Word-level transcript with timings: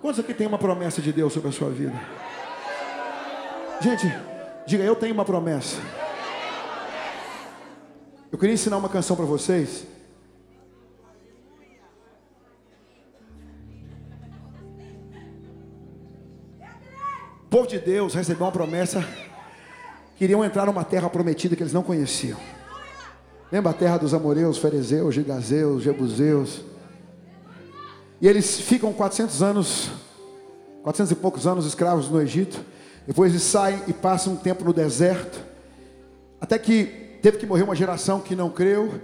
Quantos 0.00 0.20
aqui 0.20 0.32
tem 0.32 0.46
uma 0.46 0.58
promessa 0.58 1.02
de 1.02 1.12
Deus 1.12 1.32
sobre 1.32 1.48
a 1.48 1.52
sua 1.52 1.70
vida? 1.70 1.98
Gente, 3.80 4.06
diga, 4.66 4.84
eu 4.84 4.94
tenho 4.94 5.12
uma 5.12 5.24
promessa. 5.24 5.76
Eu 8.30 8.38
queria 8.38 8.54
ensinar 8.54 8.76
uma 8.76 8.88
canção 8.88 9.16
para 9.16 9.24
vocês. 9.24 9.86
O 17.44 17.50
povo 17.50 17.66
de 17.66 17.78
Deus 17.78 18.14
recebeu 18.14 18.46
uma 18.46 18.52
promessa. 18.52 19.04
Queriam 20.16 20.44
entrar 20.44 20.66
numa 20.66 20.84
terra 20.84 21.08
prometida 21.08 21.56
que 21.56 21.62
eles 21.62 21.72
não 21.72 21.82
conheciam. 21.82 22.38
Lembra 23.50 23.70
a 23.70 23.74
terra 23.74 23.96
dos 23.96 24.12
amoreus, 24.12 24.58
ferezeus, 24.58 25.14
gigazeus, 25.14 25.82
jebuseus? 25.82 26.62
E 28.20 28.26
eles 28.26 28.60
ficam 28.60 28.92
400 28.92 29.42
anos, 29.42 29.90
400 30.82 31.12
e 31.12 31.14
poucos 31.14 31.46
anos 31.46 31.64
escravos 31.66 32.08
no 32.08 32.20
Egito. 32.20 32.60
Depois 33.06 33.30
eles 33.30 33.44
saem 33.44 33.80
e 33.86 33.92
passam 33.92 34.32
um 34.32 34.36
tempo 34.36 34.64
no 34.64 34.72
deserto. 34.72 35.38
Até 36.40 36.58
que 36.58 37.18
teve 37.22 37.38
que 37.38 37.46
morrer 37.46 37.62
uma 37.62 37.76
geração 37.76 38.20
que 38.20 38.34
não 38.34 38.50
creu. 38.50 39.00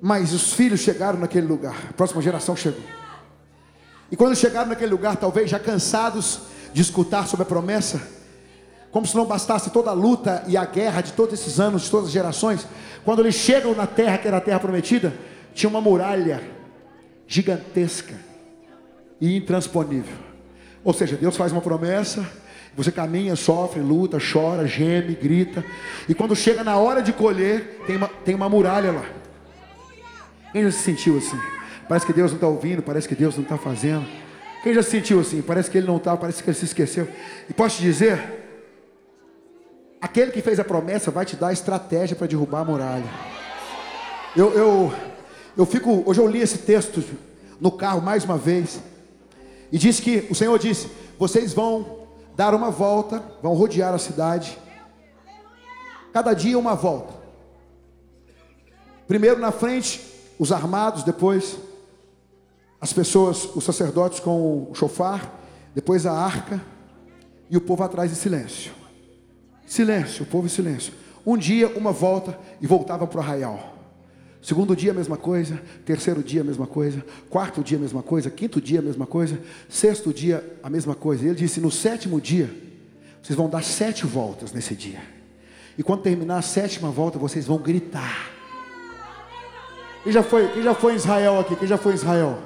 Mas 0.00 0.32
os 0.32 0.54
filhos 0.54 0.80
chegaram 0.80 1.18
naquele 1.18 1.46
lugar. 1.46 1.76
A 1.90 1.92
próxima 1.92 2.22
geração 2.22 2.56
chegou. 2.56 2.82
E 4.10 4.16
quando 4.16 4.34
chegaram 4.34 4.70
naquele 4.70 4.90
lugar, 4.90 5.16
talvez 5.16 5.50
já 5.50 5.58
cansados 5.58 6.40
de 6.72 6.80
escutar 6.80 7.26
sobre 7.26 7.42
a 7.42 7.46
promessa, 7.46 8.00
como 8.90 9.06
se 9.06 9.14
não 9.14 9.26
bastasse 9.26 9.68
toda 9.70 9.90
a 9.90 9.94
luta 9.94 10.42
e 10.46 10.56
a 10.56 10.64
guerra 10.64 11.02
de 11.02 11.12
todos 11.12 11.38
esses 11.38 11.60
anos, 11.60 11.82
de 11.82 11.90
todas 11.90 12.06
as 12.06 12.12
gerações, 12.12 12.66
quando 13.04 13.20
eles 13.20 13.34
chegam 13.34 13.74
na 13.74 13.86
terra 13.86 14.16
que 14.16 14.26
era 14.26 14.38
a 14.38 14.40
terra 14.40 14.60
prometida, 14.60 15.12
tinha 15.52 15.68
uma 15.68 15.80
muralha 15.80 16.42
gigantesca 17.26 18.27
e 19.20 19.36
intransponível. 19.36 20.16
Ou 20.84 20.92
seja, 20.92 21.16
Deus 21.16 21.36
faz 21.36 21.52
uma 21.52 21.60
promessa, 21.60 22.26
você 22.76 22.92
caminha, 22.92 23.34
sofre, 23.34 23.80
luta, 23.80 24.18
chora, 24.20 24.66
geme, 24.66 25.14
grita, 25.14 25.64
e 26.08 26.14
quando 26.14 26.36
chega 26.36 26.62
na 26.62 26.76
hora 26.76 27.02
de 27.02 27.12
colher, 27.12 27.82
tem 27.86 27.96
uma, 27.96 28.08
tem 28.08 28.34
uma 28.34 28.48
muralha 28.48 28.92
lá. 28.92 29.04
Quem 30.52 30.62
já 30.62 30.70
se 30.70 30.78
sentiu 30.78 31.18
assim? 31.18 31.38
Parece 31.88 32.06
que 32.06 32.12
Deus 32.12 32.30
não 32.30 32.36
está 32.36 32.46
ouvindo, 32.46 32.82
parece 32.82 33.08
que 33.08 33.14
Deus 33.14 33.34
não 33.36 33.42
está 33.42 33.58
fazendo. 33.58 34.06
Quem 34.62 34.74
já 34.74 34.82
se 34.82 34.90
sentiu 34.90 35.20
assim? 35.20 35.42
Parece 35.42 35.70
que 35.70 35.78
ele 35.78 35.86
não 35.86 35.96
está, 35.96 36.16
parece 36.16 36.42
que 36.42 36.50
ele 36.50 36.56
se 36.56 36.64
esqueceu. 36.64 37.08
E 37.48 37.54
posso 37.54 37.78
te 37.78 37.82
dizer, 37.82 38.20
aquele 40.00 40.30
que 40.30 40.42
fez 40.42 40.60
a 40.60 40.64
promessa 40.64 41.10
vai 41.10 41.24
te 41.24 41.36
dar 41.36 41.52
estratégia 41.52 42.16
para 42.16 42.26
derrubar 42.26 42.60
a 42.60 42.64
muralha. 42.64 43.10
Eu, 44.36 44.52
eu, 44.52 44.92
eu 45.56 45.66
fico, 45.66 46.02
hoje 46.06 46.20
eu 46.20 46.26
li 46.26 46.40
esse 46.40 46.58
texto 46.58 47.02
no 47.60 47.72
carro 47.72 48.00
mais 48.00 48.24
uma 48.24 48.38
vez. 48.38 48.80
E 49.70 49.78
disse 49.78 50.02
que 50.02 50.26
o 50.30 50.34
Senhor 50.34 50.58
disse: 50.58 50.90
vocês 51.18 51.52
vão 51.52 52.06
dar 52.36 52.54
uma 52.54 52.70
volta, 52.70 53.22
vão 53.42 53.54
rodear 53.54 53.92
a 53.94 53.98
cidade. 53.98 54.58
Cada 56.12 56.32
dia 56.34 56.58
uma 56.58 56.74
volta. 56.74 57.14
Primeiro 59.06 59.40
na 59.40 59.50
frente, 59.50 60.00
os 60.38 60.52
armados, 60.52 61.02
depois 61.02 61.56
as 62.80 62.92
pessoas, 62.92 63.44
os 63.56 63.64
sacerdotes 63.64 64.20
com 64.20 64.68
o 64.70 64.74
chofar, 64.74 65.40
depois 65.74 66.06
a 66.06 66.12
arca 66.12 66.62
e 67.50 67.56
o 67.56 67.60
povo 67.60 67.82
atrás 67.82 68.12
em 68.12 68.14
silêncio. 68.14 68.72
Silêncio, 69.66 70.22
o 70.22 70.26
povo 70.26 70.46
em 70.46 70.50
silêncio. 70.50 70.92
Um 71.26 71.36
dia, 71.36 71.68
uma 71.76 71.92
volta 71.92 72.38
e 72.60 72.66
voltava 72.66 73.06
para 73.06 73.18
o 73.18 73.20
arraial. 73.20 73.77
Segundo 74.40 74.76
dia, 74.76 74.92
a 74.92 74.94
mesma 74.94 75.16
coisa. 75.16 75.60
Terceiro 75.84 76.22
dia, 76.22 76.42
a 76.42 76.44
mesma 76.44 76.66
coisa. 76.66 77.04
Quarto 77.28 77.62
dia, 77.62 77.76
a 77.76 77.80
mesma 77.80 78.02
coisa. 78.02 78.30
Quinto 78.30 78.60
dia, 78.60 78.78
a 78.78 78.82
mesma 78.82 79.06
coisa. 79.06 79.40
Sexto 79.68 80.12
dia, 80.12 80.58
a 80.62 80.70
mesma 80.70 80.94
coisa. 80.94 81.24
Ele 81.24 81.34
disse: 81.34 81.60
No 81.60 81.70
sétimo 81.70 82.20
dia, 82.20 82.50
vocês 83.22 83.36
vão 83.36 83.48
dar 83.48 83.62
sete 83.62 84.06
voltas 84.06 84.52
nesse 84.52 84.74
dia. 84.74 85.00
E 85.76 85.82
quando 85.82 86.02
terminar 86.02 86.38
a 86.38 86.42
sétima 86.42 86.90
volta, 86.90 87.18
vocês 87.18 87.46
vão 87.46 87.58
gritar. 87.58 88.30
Quem 90.02 90.12
já 90.12 90.22
foi, 90.22 90.48
quem 90.48 90.62
já 90.62 90.74
foi 90.74 90.92
em 90.92 90.96
Israel 90.96 91.40
aqui? 91.40 91.56
Quem 91.56 91.68
já 91.68 91.76
foi 91.76 91.92
em 91.92 91.96
Israel? 91.96 92.38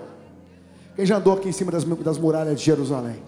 Quem 0.97 1.06
já 1.06 1.16
andou 1.16 1.34
aqui 1.34 1.48
em 1.48 1.52
cima 1.52 1.70
das, 1.70 1.84
das 1.84 2.19
muralhas 2.19 2.58
de 2.58 2.64
Jerusalém? 2.64 3.22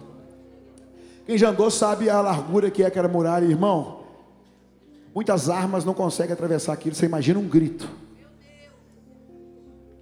Quem 1.26 1.38
já 1.38 1.50
andou 1.50 1.70
sabe 1.70 2.10
a 2.10 2.20
largura 2.20 2.70
que 2.70 2.82
é 2.82 2.86
aquela 2.86 3.08
muralha, 3.08 3.44
irmão. 3.44 4.00
Muitas 5.14 5.48
armas 5.48 5.84
não 5.84 5.94
conseguem 5.94 6.32
atravessar 6.32 6.72
aquilo. 6.72 6.94
Você 6.94 7.06
imagina 7.06 7.38
um 7.38 7.48
grito. 7.48 7.88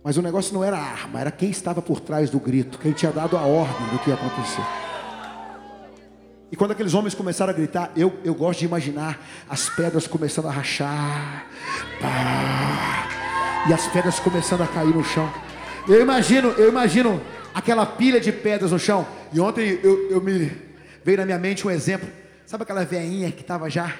Mas 0.04 0.16
o 0.16 0.22
negócio 0.22 0.52
não 0.52 0.64
era 0.64 0.76
a 0.76 0.82
arma, 0.82 1.20
era 1.20 1.30
quem 1.30 1.50
estava 1.50 1.80
por 1.80 2.00
trás 2.00 2.28
do 2.28 2.40
grito, 2.40 2.78
quem 2.78 2.92
tinha 2.92 3.12
dado 3.12 3.36
a 3.36 3.42
ordem 3.42 3.86
do 3.88 3.98
que 4.00 4.10
ia 4.10 4.16
acontecer. 4.16 4.62
E 6.50 6.56
quando 6.56 6.72
aqueles 6.72 6.92
homens 6.92 7.14
começaram 7.14 7.50
a 7.50 7.56
gritar, 7.56 7.90
eu, 7.96 8.12
eu 8.24 8.34
gosto 8.34 8.58
de 8.58 8.66
imaginar 8.66 9.18
as 9.48 9.70
pedras 9.70 10.06
começando 10.06 10.48
a 10.48 10.50
rachar, 10.50 11.46
pá, 12.00 13.08
e 13.68 13.72
as 13.72 13.86
pedras 13.86 14.18
começando 14.18 14.62
a 14.62 14.66
cair 14.66 14.94
no 14.94 15.04
chão. 15.04 15.32
Eu 15.88 16.00
imagino, 16.02 16.50
eu 16.50 16.68
imagino 16.68 17.22
aquela 17.54 17.86
pilha 17.86 18.20
de 18.20 18.32
pedras 18.32 18.72
no 18.72 18.78
chão. 18.78 19.06
E 19.32 19.40
ontem 19.40 19.80
eu, 19.82 20.10
eu 20.10 20.20
me 20.20 20.52
veio 21.04 21.18
na 21.18 21.24
minha 21.24 21.38
mente 21.38 21.66
um 21.66 21.70
exemplo. 21.70 22.08
Sabe 22.44 22.64
aquela 22.64 22.84
veinha 22.84 23.30
que 23.32 23.40
estava 23.40 23.70
já 23.70 23.94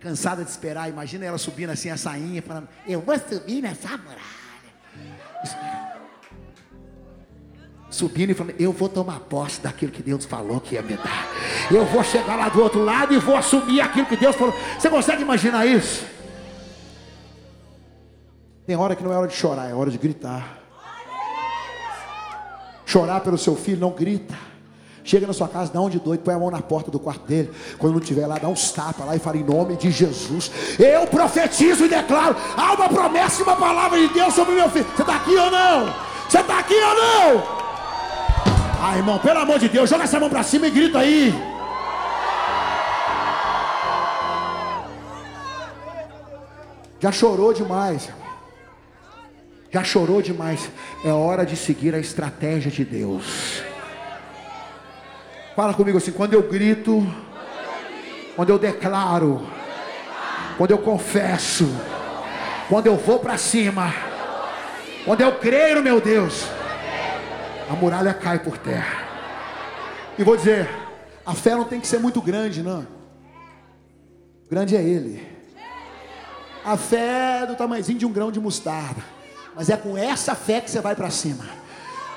cansada 0.00 0.42
de 0.42 0.50
esperar? 0.50 0.88
Imagina 0.88 1.24
ela 1.24 1.38
subindo 1.38 1.70
assim 1.70 1.88
a 1.88 1.96
sainha, 1.96 2.42
falando: 2.42 2.68
Eu 2.86 3.00
vou 3.00 3.16
subir 3.18 3.62
nessa 3.62 3.90
muralha. 3.90 4.41
Subindo 7.90 8.30
e 8.30 8.34
falando, 8.34 8.54
eu 8.58 8.72
vou 8.72 8.88
tomar 8.88 9.20
posse 9.20 9.60
daquilo 9.60 9.92
que 9.92 10.02
Deus 10.02 10.24
falou 10.24 10.60
que 10.60 10.76
ia 10.76 10.82
me 10.82 10.96
dar. 10.96 11.28
Eu 11.70 11.84
vou 11.84 12.02
chegar 12.02 12.36
lá 12.36 12.48
do 12.48 12.62
outro 12.62 12.82
lado 12.82 13.12
e 13.12 13.18
vou 13.18 13.36
assumir 13.36 13.80
aquilo 13.80 14.06
que 14.06 14.16
Deus 14.16 14.34
falou. 14.34 14.54
Você 14.78 14.88
consegue 14.88 15.22
imaginar 15.22 15.66
isso? 15.66 16.04
Tem 18.66 18.76
hora 18.76 18.96
que 18.96 19.02
não 19.02 19.12
é 19.12 19.16
hora 19.16 19.28
de 19.28 19.34
chorar, 19.34 19.68
é 19.68 19.74
hora 19.74 19.90
de 19.90 19.98
gritar. 19.98 20.58
Chorar 22.86 23.20
pelo 23.20 23.36
seu 23.36 23.56
filho, 23.56 23.80
não 23.80 23.90
grita. 23.90 24.51
Chega 25.04 25.26
na 25.26 25.32
sua 25.32 25.48
casa, 25.48 25.72
dá 25.72 25.80
um 25.80 25.90
de 25.90 25.98
doido, 25.98 26.22
põe 26.22 26.34
a 26.34 26.38
mão 26.38 26.50
na 26.50 26.62
porta 26.62 26.90
do 26.90 26.98
quarto 26.98 27.26
dele. 27.26 27.50
Quando 27.78 27.94
não 27.94 28.00
estiver 28.00 28.26
lá, 28.26 28.38
dá 28.38 28.48
uns 28.48 28.70
tapas 28.70 29.04
lá 29.04 29.16
e 29.16 29.18
fala 29.18 29.36
em 29.36 29.44
nome 29.44 29.76
de 29.76 29.90
Jesus. 29.90 30.50
Eu 30.78 31.06
profetizo 31.06 31.84
e 31.84 31.88
declaro: 31.88 32.36
há 32.56 32.74
uma 32.74 32.88
promessa 32.88 33.40
e 33.40 33.42
uma 33.42 33.56
palavra 33.56 33.98
de 33.98 34.08
Deus 34.14 34.32
sobre 34.32 34.54
meu 34.54 34.70
filho. 34.70 34.86
Você 34.94 35.02
está 35.02 35.16
aqui 35.16 35.36
ou 35.36 35.50
não? 35.50 35.94
Você 36.28 36.38
está 36.38 36.58
aqui 36.58 36.74
ou 36.74 36.94
não? 36.94 37.62
Ah, 38.84 38.96
irmão, 38.96 39.18
pelo 39.18 39.38
amor 39.38 39.58
de 39.58 39.68
Deus, 39.68 39.90
joga 39.90 40.04
essa 40.04 40.20
mão 40.20 40.30
para 40.30 40.42
cima 40.42 40.66
e 40.66 40.70
grita 40.70 41.00
aí. 41.00 41.34
Já 47.00 47.10
chorou 47.10 47.52
demais. 47.52 48.08
Já 49.72 49.82
chorou 49.82 50.22
demais. 50.22 50.70
É 51.04 51.10
hora 51.10 51.44
de 51.44 51.56
seguir 51.56 51.92
a 51.92 51.98
estratégia 51.98 52.70
de 52.70 52.84
Deus. 52.84 53.64
Fala 55.54 55.74
comigo 55.74 55.98
assim, 55.98 56.12
quando 56.12 56.32
eu 56.32 56.42
grito, 56.42 57.06
quando 58.34 58.48
eu 58.48 58.58
declaro, 58.58 59.46
quando 60.56 60.70
eu 60.70 60.78
confesso, 60.78 61.68
quando 62.68 62.86
eu 62.86 62.96
vou 62.96 63.18
para 63.18 63.36
cima, 63.36 63.92
quando 65.04 65.20
eu 65.20 65.32
creio 65.38 65.76
no 65.76 65.82
meu 65.82 66.00
Deus, 66.00 66.46
a 67.70 67.74
muralha 67.74 68.14
cai 68.14 68.38
por 68.38 68.56
terra. 68.56 69.02
E 70.18 70.24
vou 70.24 70.36
dizer, 70.36 70.68
a 71.24 71.34
fé 71.34 71.54
não 71.54 71.64
tem 71.64 71.80
que 71.80 71.86
ser 71.86 71.98
muito 71.98 72.22
grande, 72.22 72.62
não. 72.62 72.86
grande 74.48 74.74
é 74.74 74.82
Ele. 74.82 75.26
A 76.64 76.78
fé 76.78 77.40
é 77.42 77.46
do 77.46 77.56
tamanhozinho 77.56 77.98
de 77.98 78.06
um 78.06 78.12
grão 78.12 78.32
de 78.32 78.40
mostarda. 78.40 79.02
Mas 79.54 79.68
é 79.68 79.76
com 79.76 79.98
essa 79.98 80.34
fé 80.34 80.62
que 80.62 80.70
você 80.70 80.80
vai 80.80 80.94
para 80.94 81.10
cima. 81.10 81.44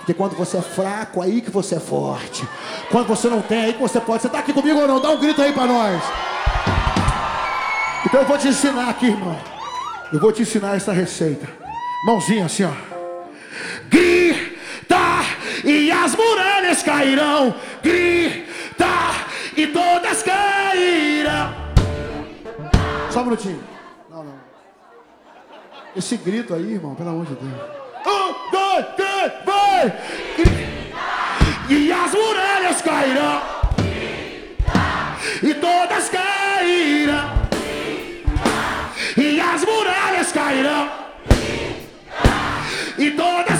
Porque 0.05 0.13
quando 0.13 0.35
você 0.35 0.57
é 0.57 0.61
fraco, 0.61 1.19
aí 1.19 1.41
que 1.41 1.49
você 1.49 1.77
é 1.77 1.79
forte. 1.79 2.47
Quando 2.91 3.07
você 3.07 3.27
não 3.27 3.41
tem, 3.41 3.65
aí 3.65 3.73
que 3.73 3.81
você 3.81 3.99
pode. 3.99 4.21
Você 4.21 4.27
está 4.27 4.37
aqui 4.37 4.53
comigo 4.53 4.79
ou 4.79 4.87
não? 4.87 5.01
Dá 5.01 5.09
um 5.09 5.17
grito 5.17 5.41
aí 5.41 5.51
para 5.51 5.65
nós. 5.65 6.03
Então 8.05 8.21
eu 8.21 8.27
vou 8.27 8.37
te 8.37 8.47
ensinar 8.47 8.87
aqui, 8.87 9.07
irmão. 9.07 9.35
Eu 10.13 10.19
vou 10.19 10.31
te 10.31 10.43
ensinar 10.43 10.75
essa 10.75 10.93
receita. 10.93 11.49
Mãozinha 12.05 12.45
assim, 12.45 12.65
ó. 12.65 12.71
Grita 13.89 14.95
e 15.63 15.91
as 15.91 16.15
muralhas 16.15 16.83
cairão. 16.83 17.55
Grita 17.81 18.85
e 19.57 19.65
todas 19.65 20.21
cairão. 20.21 21.51
Só 23.09 23.21
um 23.21 23.23
minutinho. 23.23 23.63
Não, 24.07 24.23
não. 24.23 24.35
Esse 25.95 26.15
grito 26.15 26.53
aí, 26.53 26.73
irmão, 26.73 26.93
pelo 26.93 27.09
amor 27.09 27.25
de 27.25 27.33
Deus. 27.33 27.85
Um, 28.05 28.51
dois, 28.51 28.85
três, 28.95 29.14
vai! 29.45 29.93
E 31.69 31.91
as 31.91 32.13
muralhas 32.13 32.81
cairão. 32.81 33.41
E 35.41 35.53
todas 35.53 36.09
cairão. 36.09 37.35
E 39.17 39.41
as 39.41 39.65
muralhas 39.65 40.31
cairão. 40.31 40.89
E 42.97 43.11
todas 43.11 43.54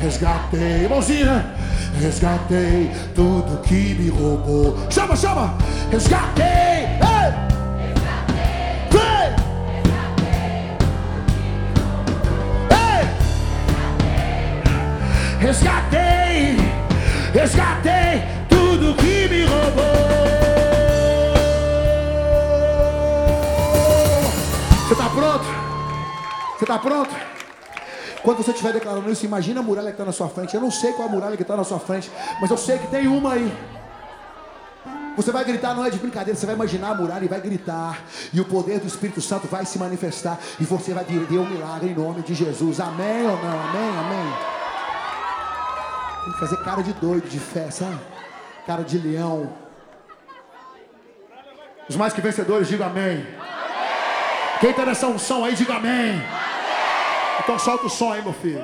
resgatei, 0.00 0.88
mãozinha, 0.88 1.44
resgatei 2.00 2.90
tudo 3.14 3.60
que 3.62 3.94
me 3.94 4.08
roubou. 4.10 4.76
Chama, 4.90 5.16
chama, 5.16 5.56
resgatei, 5.90 6.44
ei! 6.44 7.32
Vem! 8.90 9.34
Ei! 12.70 13.04
Resgatei, 15.40 16.56
resgatei 17.32 18.22
tudo 18.48 18.94
que 18.94 19.28
me 19.28 19.44
roubou. 19.44 19.96
Você 24.86 24.92
está 24.92 25.08
pronto? 25.08 25.44
Você 26.58 26.64
está 26.64 26.78
pronto? 26.78 27.35
Quando 28.26 28.38
você 28.38 28.50
estiver 28.50 28.72
declarando 28.72 29.08
isso, 29.08 29.24
imagina 29.24 29.60
a 29.60 29.62
muralha 29.62 29.86
que 29.86 29.92
está 29.92 30.04
na 30.04 30.10
sua 30.10 30.28
frente. 30.28 30.52
Eu 30.52 30.60
não 30.60 30.68
sei 30.68 30.92
qual 30.94 31.06
a 31.06 31.10
muralha 31.12 31.36
que 31.36 31.42
está 31.42 31.56
na 31.56 31.62
sua 31.62 31.78
frente, 31.78 32.10
mas 32.40 32.50
eu 32.50 32.56
sei 32.56 32.76
que 32.76 32.88
tem 32.88 33.06
uma 33.06 33.34
aí. 33.34 33.56
Você 35.16 35.30
vai 35.30 35.44
gritar, 35.44 35.76
não 35.76 35.84
é 35.84 35.90
de 35.90 35.98
brincadeira, 36.00 36.36
você 36.36 36.44
vai 36.44 36.56
imaginar 36.56 36.90
a 36.90 36.94
muralha 36.96 37.24
e 37.24 37.28
vai 37.28 37.40
gritar. 37.40 38.00
E 38.32 38.40
o 38.40 38.44
poder 38.44 38.80
do 38.80 38.86
Espírito 38.88 39.20
Santo 39.20 39.46
vai 39.46 39.64
se 39.64 39.78
manifestar. 39.78 40.40
E 40.58 40.64
você 40.64 40.92
vai 40.92 41.04
viver 41.04 41.38
um 41.38 41.48
milagre 41.48 41.90
em 41.90 41.94
nome 41.94 42.22
de 42.22 42.34
Jesus. 42.34 42.80
Amém 42.80 43.28
ou 43.28 43.36
não? 43.36 43.60
Amém, 43.60 43.96
amém. 43.96 44.34
Tem 46.24 46.32
que 46.32 46.40
fazer 46.40 46.56
cara 46.64 46.82
de 46.82 46.92
doido, 46.94 47.28
de 47.28 47.38
fé, 47.38 47.70
sabe? 47.70 48.00
Cara 48.66 48.82
de 48.82 48.98
leão. 48.98 49.52
Os 51.88 51.94
mais 51.94 52.12
que 52.12 52.20
vencedores, 52.20 52.66
diga 52.66 52.86
amém. 52.86 53.24
Quem 54.60 54.70
está 54.70 54.84
nessa 54.84 55.06
unção 55.06 55.44
aí, 55.44 55.54
diga 55.54 55.76
amém. 55.76 56.20
Então 57.46 57.60
solta 57.60 57.86
o 57.86 57.88
som 57.88 58.10
aí, 58.10 58.20
meu 58.20 58.32
filho. 58.32 58.60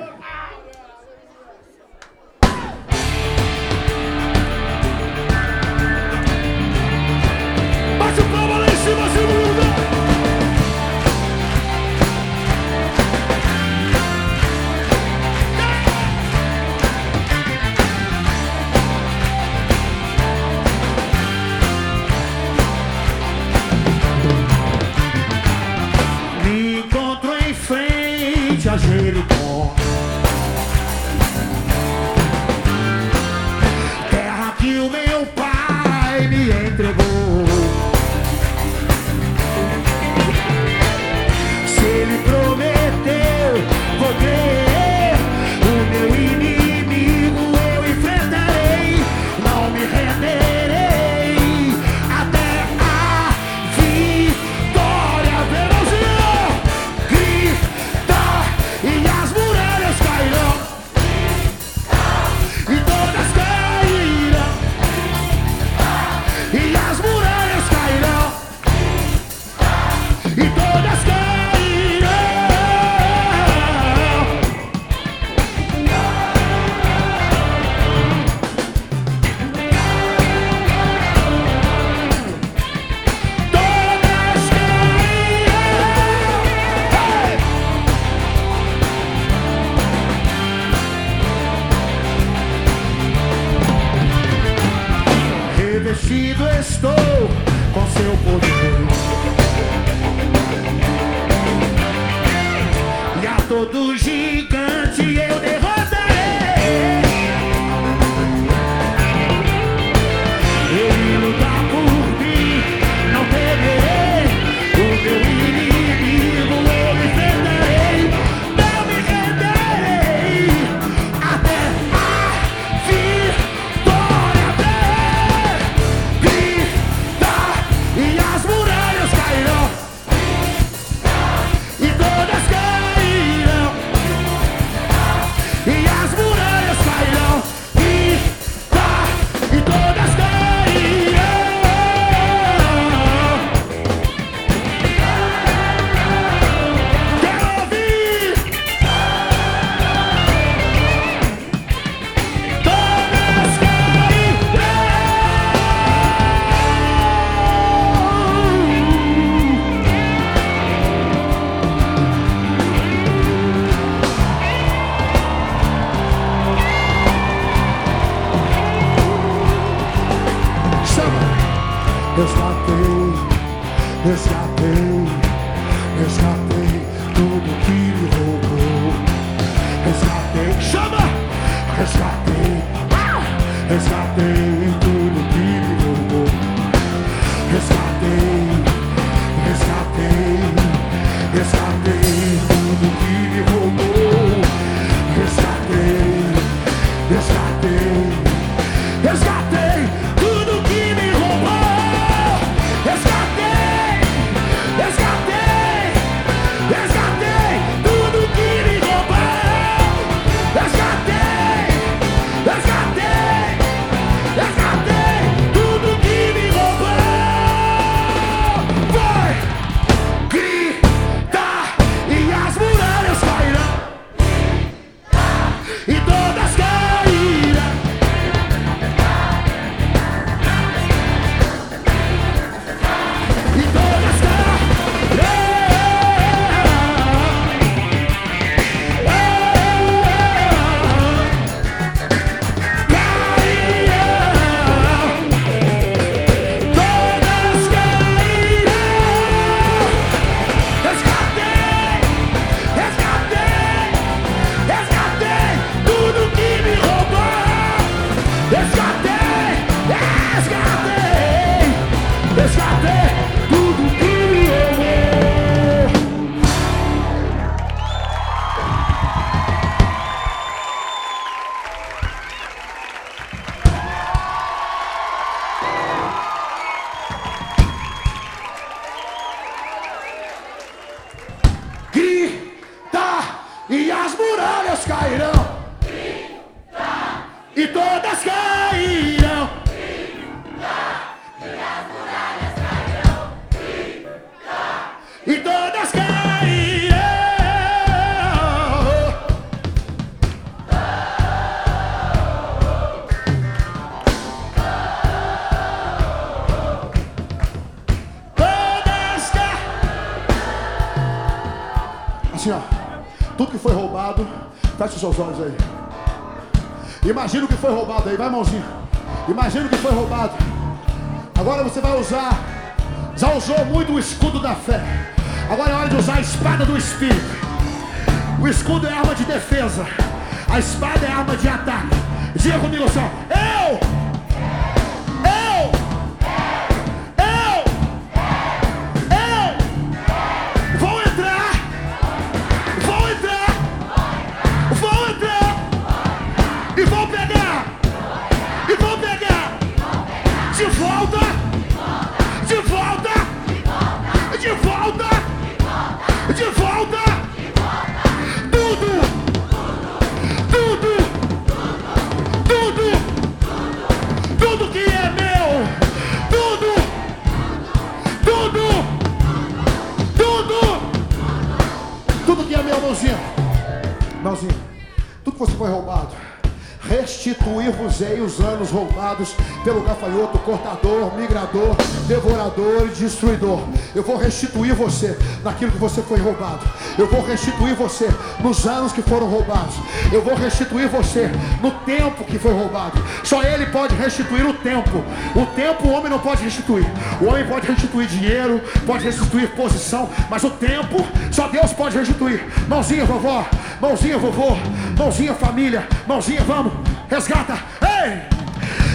Roubados 379.13 379.35
pelo 379.63 379.81
gafanhoto, 379.81 380.39
cortador, 380.39 381.15
migrador, 381.15 381.75
devorador 382.07 382.87
e 382.87 382.89
destruidor. 382.89 383.61
Eu 383.95 384.03
vou 384.03 384.17
restituir 384.17 384.73
você 384.73 385.17
naquilo 385.43 385.71
que 385.71 385.77
você 385.77 386.01
foi 386.01 386.19
roubado. 386.19 386.67
Eu 386.97 387.07
vou 387.07 387.25
restituir 387.25 387.75
você 387.75 388.09
nos 388.39 388.65
anos 388.65 388.91
que 388.91 389.01
foram 389.01 389.27
roubados. 389.27 389.75
Eu 390.11 390.21
vou 390.21 390.35
restituir 390.35 390.89
você 390.89 391.29
no 391.61 391.71
tempo 391.85 392.23
que 392.25 392.37
foi 392.37 392.53
roubado. 392.53 393.01
Só 393.23 393.41
Ele 393.43 393.65
pode 393.67 393.95
restituir 393.95 394.45
o 394.45 394.53
tempo. 394.53 395.03
O 395.35 395.45
tempo 395.55 395.87
o 395.87 395.91
homem 395.91 396.09
não 396.09 396.19
pode 396.19 396.43
restituir. 396.43 396.85
O 397.21 397.25
homem 397.25 397.45
pode 397.45 397.67
restituir 397.67 398.07
dinheiro, 398.07 398.61
pode 398.85 399.03
restituir 399.03 399.49
posição, 399.55 400.09
mas 400.29 400.43
o 400.43 400.49
tempo 400.49 401.05
só 401.31 401.47
Deus 401.47 401.71
pode 401.73 401.97
restituir. 401.97 402.43
Mãozinha, 402.67 403.05
vovó, 403.05 403.45
mãozinha, 403.79 404.17
vovô, 404.17 404.57
mãozinha, 404.97 405.33
família, 405.33 405.87
mãozinha, 406.07 406.41
vamos, 406.41 406.73
resgata. 407.09 407.57
Ei! 407.81 408.32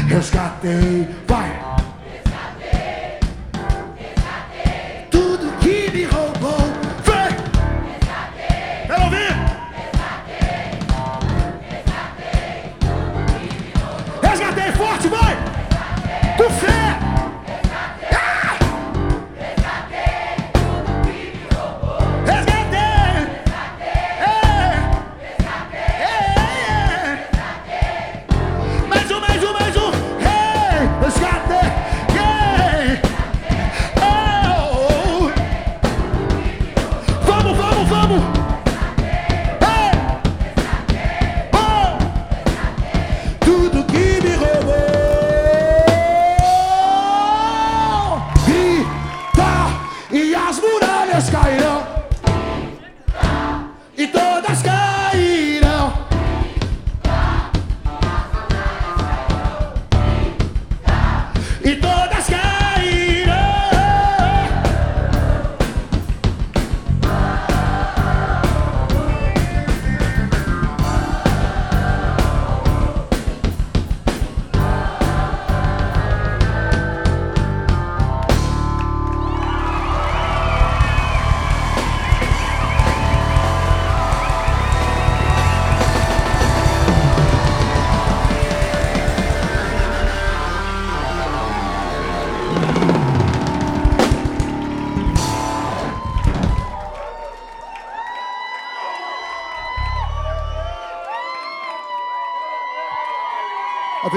Resgatei, 0.08 1.06
vai. 1.26 1.60
Tudo 1.60 1.77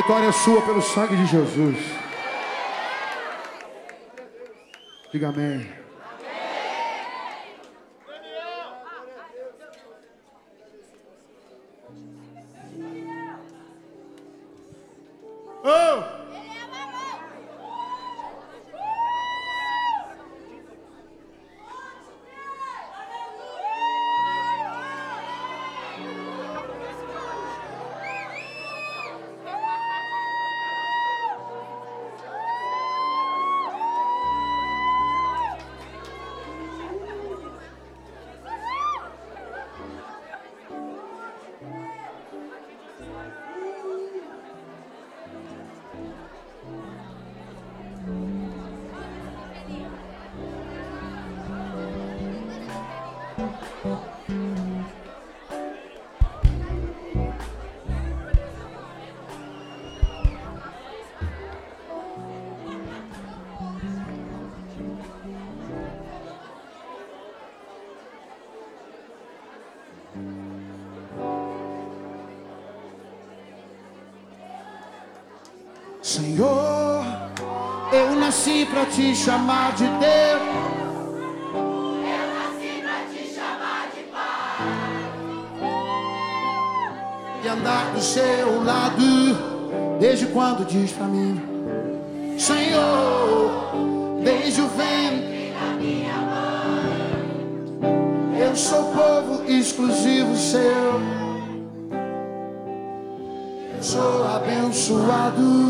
vitória 0.02 0.28
é 0.28 0.32
sua 0.32 0.62
pelo 0.64 0.82
sangue 0.82 1.16
de 1.16 1.28
Jesus. 1.28 1.78
Diga 5.12 5.30
amém. 5.30 5.81
Senhor, 76.22 77.04
eu 77.92 78.16
nasci 78.16 78.68
para 78.68 78.86
te 78.86 79.16
chamar 79.16 79.74
de 79.74 79.86
Deus. 79.86 80.42
E 87.44 87.48
andar 87.48 87.92
do 87.92 88.00
seu 88.00 88.64
lado, 88.64 89.02
desde 90.00 90.28
quando 90.28 90.64
diz 90.64 90.92
pra 90.92 91.08
mim, 91.08 91.42
Senhor, 92.38 93.72
desde 94.24 94.62
o 94.62 94.68
ventre 94.68 95.52
Da 95.60 95.74
minha 95.80 96.18
mãe. 97.82 98.42
eu 98.48 98.56
sou 98.56 98.84
povo 98.94 99.44
exclusivo 99.50 100.36
seu. 100.36 101.02
Eu 103.76 103.84
sou 103.84 104.28
abençoado, 104.28 105.61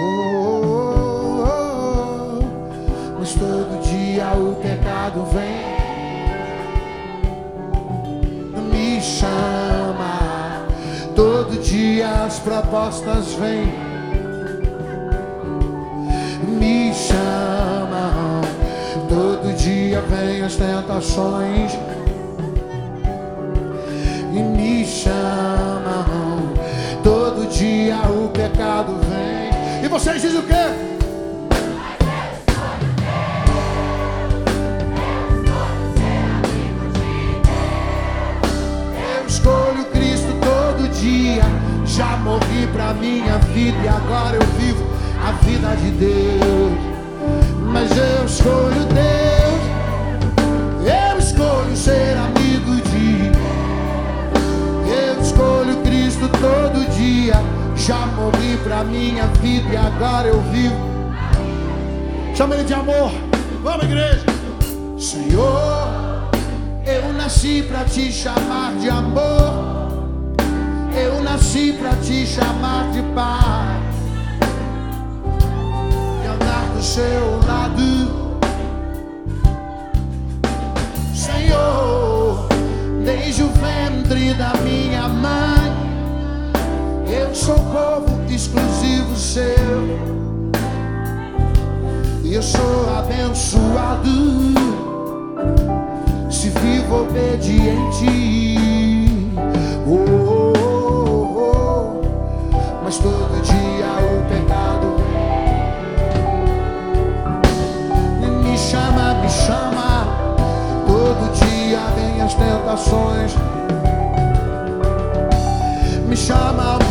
Oh, 0.00 0.64
oh, 0.64 1.44
oh, 1.44 2.40
oh. 2.40 3.18
Mas 3.18 3.34
todo 3.34 3.82
dia 3.82 4.32
o 4.36 4.54
pecado 4.56 5.24
vem. 5.32 5.72
me 8.72 9.00
chama. 9.00 10.66
Todo 11.14 11.58
dia 11.60 12.24
as 12.24 12.38
propostas 12.38 13.34
vêm. 13.34 13.72
Me 16.58 16.92
chama. 16.94 18.40
Todo 19.08 19.52
dia 19.56 20.00
vem 20.02 20.42
as 20.42 20.56
tentações. 20.56 21.72
Morri 42.22 42.66
pra 42.72 42.94
minha 42.94 43.38
vida 43.38 43.76
e 43.84 43.88
agora 43.88 44.36
eu 44.36 44.46
vivo 44.58 44.84
a 45.26 45.32
vida 45.44 45.76
de 45.76 45.90
Deus. 45.90 46.72
Mas 47.66 47.90
eu 47.96 48.24
escolho 48.24 48.84
Deus. 48.86 49.62
Eu 50.84 51.18
escolho 51.18 51.76
ser 51.76 52.16
amigo 52.16 52.76
de. 52.90 53.32
Eu 54.90 55.20
escolho 55.20 55.76
Cristo 55.82 56.28
todo 56.28 56.88
dia. 56.96 57.34
Já 57.76 58.06
morri 58.06 58.56
pra 58.62 58.84
minha 58.84 59.26
vida 59.40 59.68
e 59.72 59.76
agora 59.76 60.28
eu 60.28 60.40
vivo. 60.42 60.76
Chama 62.34 62.54
ele 62.54 62.64
de 62.64 62.74
amor. 62.74 63.10
Vamos, 63.62 63.84
igreja. 63.84 64.24
Senhor. 64.98 66.02
Eu 66.84 67.12
nasci 67.12 67.62
pra 67.62 67.84
te 67.84 68.12
chamar 68.12 68.74
de 68.80 68.88
amor. 68.88 69.81
Eu 71.02 71.20
nasci 71.20 71.72
pra 71.72 71.96
te 71.96 72.24
chamar 72.24 72.92
de 72.92 73.02
pai. 73.12 73.80
E 76.22 76.26
andar 76.28 76.64
do 76.76 76.80
seu 76.80 77.40
lado. 77.44 78.38
Senhor, 81.12 82.46
desde 83.04 83.42
o 83.42 83.48
ventre 83.48 84.32
da 84.34 84.52
minha 84.62 85.08
mãe, 85.08 85.72
eu 87.08 87.34
sou 87.34 87.58
povo 87.58 88.22
exclusivo 88.32 89.16
seu. 89.16 89.98
E 92.22 92.32
eu 92.32 92.42
sou 92.42 92.96
abençoado 92.96 94.52
se 96.30 96.48
vivo 96.50 97.02
obediente. 97.02 98.81
Mas 102.92 102.98
todo 102.98 103.40
dia 103.40 103.86
o 104.04 104.22
pecado 104.28 104.96
me 108.44 108.58
chama, 108.58 109.14
me 109.14 109.30
chama. 109.30 110.06
Todo 110.86 111.32
dia 111.32 111.80
vem 111.96 112.20
as 112.20 112.34
tentações. 112.34 113.34
Me 116.06 116.14
chama, 116.14 116.81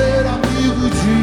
ser 0.00 0.26
amigo 0.26 0.88
de 0.88 1.18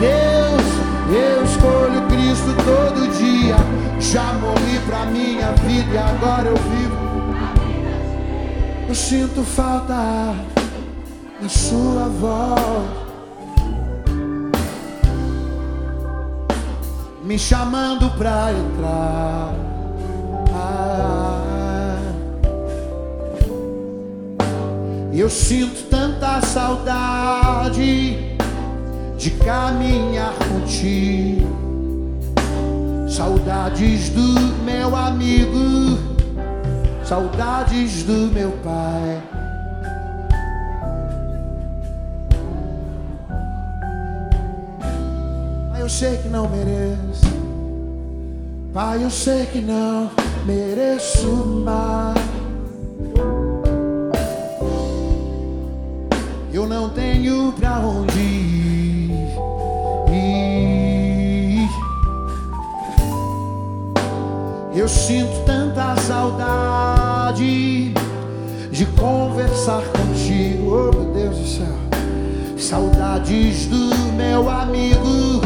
Deus. 0.00 0.66
Eu 1.10 1.44
escolho 1.44 2.02
Cristo 2.08 2.50
todo 2.64 3.08
dia. 3.16 3.56
Já 4.00 4.32
morri 4.34 4.78
pra 4.86 5.06
minha 5.06 5.52
vida 5.52 5.94
e 5.94 5.98
agora 5.98 6.48
eu 6.48 6.56
vivo. 6.56 6.96
Eu 8.88 8.94
sinto 8.94 9.42
falta 9.42 10.34
da 11.40 11.48
sua 11.48 12.08
voz. 12.08 13.08
Me 17.22 17.38
chamando 17.38 18.10
pra 18.16 18.52
entrar. 18.52 19.54
Ah, 20.54 21.98
eu 25.12 25.28
sinto 25.28 25.84
tanta 26.28 26.46
saudade 26.46 28.36
de 29.16 29.30
caminhar 29.30 30.34
contigo. 30.34 31.48
Saudades 33.08 34.10
do 34.10 34.40
meu 34.64 34.94
amigo, 34.94 35.98
saudades 37.02 38.02
do 38.02 38.32
meu 38.32 38.52
pai. 38.62 39.22
Pai, 45.70 45.82
eu 45.82 45.88
sei 45.88 46.18
que 46.18 46.28
não 46.28 46.48
mereço. 46.48 47.38
Pai, 48.72 49.02
eu 49.02 49.10
sei 49.10 49.46
que 49.46 49.60
não 49.60 50.10
mereço 50.44 51.26
mais. 51.64 52.37
Eu 56.58 56.66
não 56.66 56.88
tenho 56.88 57.52
pra 57.52 57.78
onde 57.78 58.18
ir. 58.18 59.28
Eu 64.74 64.88
sinto 64.88 65.44
tanta 65.46 65.94
saudade 66.00 67.94
de 68.72 68.86
conversar 68.98 69.84
contigo, 69.84 70.74
oh 70.74 70.90
meu 70.96 71.12
Deus 71.12 71.36
do 71.38 71.46
céu. 71.46 71.76
Saudades 72.58 73.66
do 73.66 74.12
meu 74.16 74.50
amigo, 74.50 75.40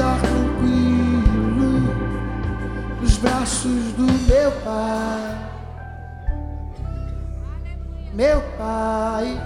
repousar 0.00 0.18
tranquilo 0.20 1.80
nos 3.00 3.18
braços 3.18 3.92
do 3.92 4.04
meu 4.04 4.52
Pai. 4.62 5.36
Meu 8.12 8.40
Pai, 8.58 9.40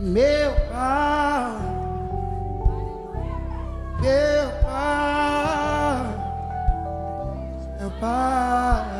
meu 0.00 0.52
Pai, 0.70 1.56
meu 4.00 4.50
Pai, 4.62 6.14
meu 7.78 7.90
Pai, 8.00 8.95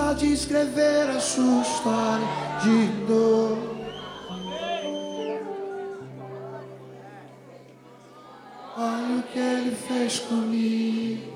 Pode 0.00 0.32
escrever 0.32 1.10
a 1.10 1.18
sua 1.18 1.60
história 1.60 2.26
de 2.62 2.86
dor. 3.04 3.58
Olha 8.76 9.16
o 9.18 9.22
que 9.24 9.38
ele 9.40 9.74
fez 9.74 10.20
comigo. 10.20 11.32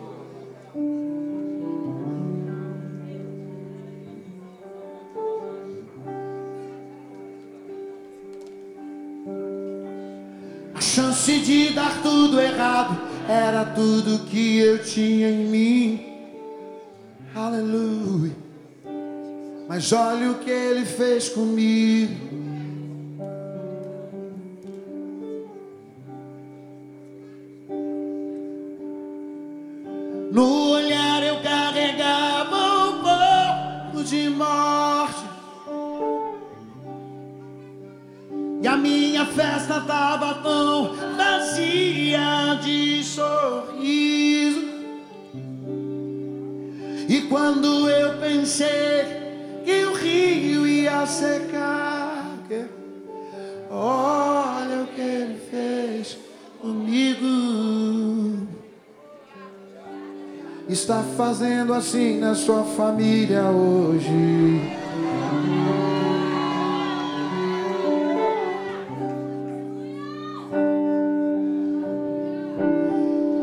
A 10.73 10.81
chance 10.81 11.41
de 11.41 11.73
dar 11.73 12.01
tudo 12.01 12.41
errado 12.41 12.97
era 13.29 13.65
tudo 13.65 14.25
que 14.27 14.59
eu 14.61 14.85
tinha 14.85 15.29
em 15.29 15.47
mim. 15.49 16.07
Aleluia. 17.35 18.52
Mas 19.75 19.91
olha 19.91 20.33
o 20.33 20.35
que 20.35 20.51
ele 20.51 20.85
fez 20.85 21.31
comigo. 21.31 22.13
No 30.31 30.73
olhar 30.73 31.23
eu 31.23 31.41
carregava 31.41 32.55
um 32.55 33.01
pouco 33.01 34.05
de 34.05 34.29
morte. 34.29 35.25
E 38.61 38.69
a 38.69 38.77
minha 38.77 39.25
festa 39.25 39.81
tava 39.81 40.35
tão 40.43 40.95
vazia 41.17 42.61
de 42.63 43.03
sorriso. 43.03 44.69
E 47.09 47.23
quando 47.23 47.89
eu 47.89 48.19
pensei 48.19 49.22
ia 50.83 51.07
secar, 51.07 52.39
olha 53.71 54.83
o 54.83 54.87
que 54.89 55.01
ele 55.01 55.41
fez 55.51 56.19
comigo. 56.61 58.49
Está 60.69 61.03
fazendo 61.17 61.73
assim 61.73 62.19
na 62.19 62.35
sua 62.35 62.65
família 62.65 63.45
hoje. 63.45 64.61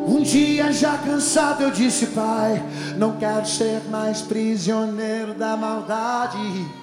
Um 0.08 0.22
dia 0.22 0.72
já 0.74 0.98
cansado 0.98 1.64
eu 1.64 1.72
disse, 1.72 2.08
pai, 2.08 2.62
não 2.98 3.18
quero 3.18 3.46
ser 3.46 3.82
mais 3.90 4.22
prisioneiro 4.22 5.34
da 5.34 5.56
maldade. 5.56 6.79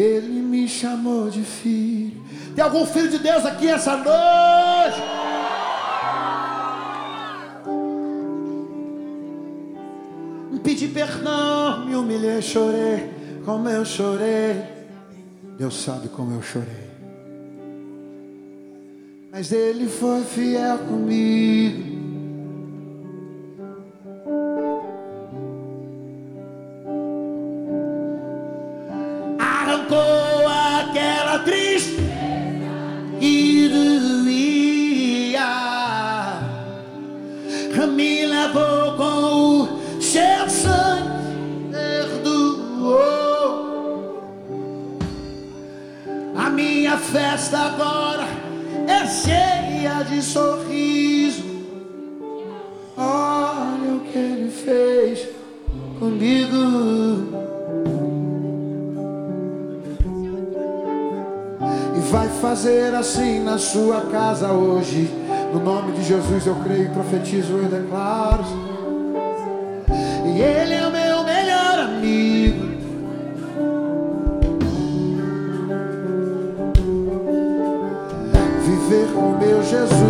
Ele 0.00 0.40
me 0.40 0.68
chamou 0.68 1.30
de 1.30 1.42
filho. 1.42 2.22
Tem 2.54 2.62
algum 2.62 2.84
filho 2.86 3.08
de 3.08 3.18
Deus 3.18 3.44
aqui 3.44 3.68
essa 3.68 3.96
noite? 3.96 5.16
Pedi 10.66 10.88
perdão, 10.88 11.86
me 11.86 11.94
humilhei, 11.94 12.42
chorei, 12.42 13.08
como 13.44 13.68
eu 13.68 13.84
chorei. 13.84 14.64
Deus 15.56 15.80
sabe 15.80 16.08
como 16.08 16.34
eu 16.34 16.42
chorei. 16.42 16.90
Mas 19.30 19.52
ele 19.52 19.88
foi 19.88 20.24
fiel 20.24 20.78
comigo. 20.78 21.95
Minha 46.76 46.98
festa 46.98 47.58
agora 47.58 48.26
é 48.86 49.06
cheia 49.06 50.02
de 50.04 50.22
sorriso. 50.22 51.42
Olha 52.94 53.94
o 53.94 54.00
que 54.00 54.18
ele 54.18 54.50
fez 54.50 55.26
comigo. 55.98 56.54
E 61.96 62.00
vai 62.10 62.28
fazer 62.42 62.94
assim 62.94 63.42
na 63.42 63.56
sua 63.56 64.02
casa 64.02 64.52
hoje. 64.52 65.10
No 65.54 65.60
nome 65.60 65.92
de 65.92 66.04
Jesus 66.04 66.46
eu 66.46 66.56
creio, 66.56 66.90
profetizo 66.90 67.58
e 67.62 67.68
declaro. 67.68 68.44
E 70.26 70.42
ele 70.42 70.74
é 70.74 70.86
o 70.86 70.90
Jesus 79.68 80.05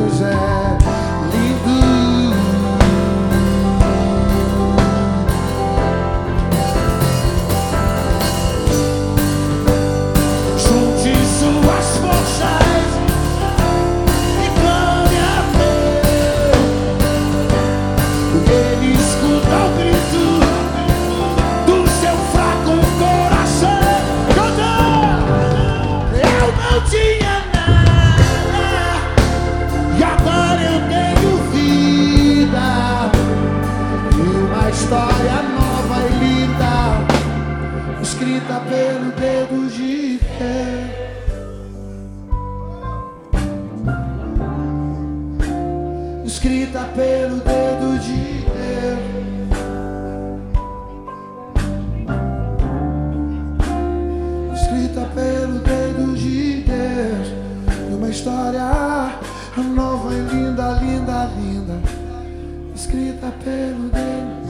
pelo 63.33 63.89
dedo. 63.91 64.47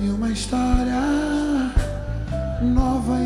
E 0.00 0.10
uma 0.10 0.30
história 0.30 1.00
nova 2.62 3.20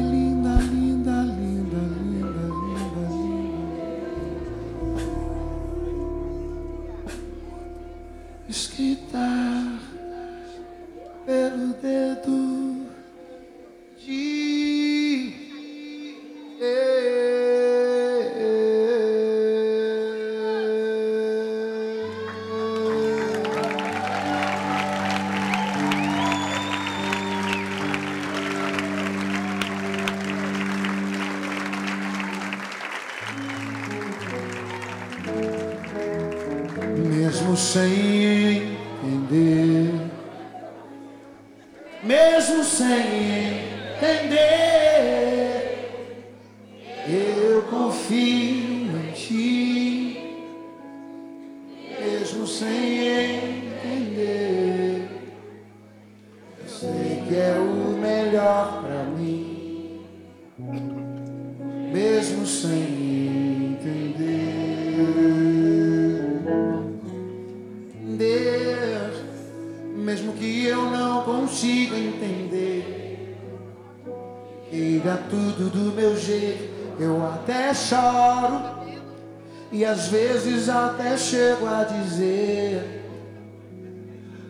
até 81.12 81.16
chego 81.18 81.66
a 81.66 81.84
dizer. 81.84 83.02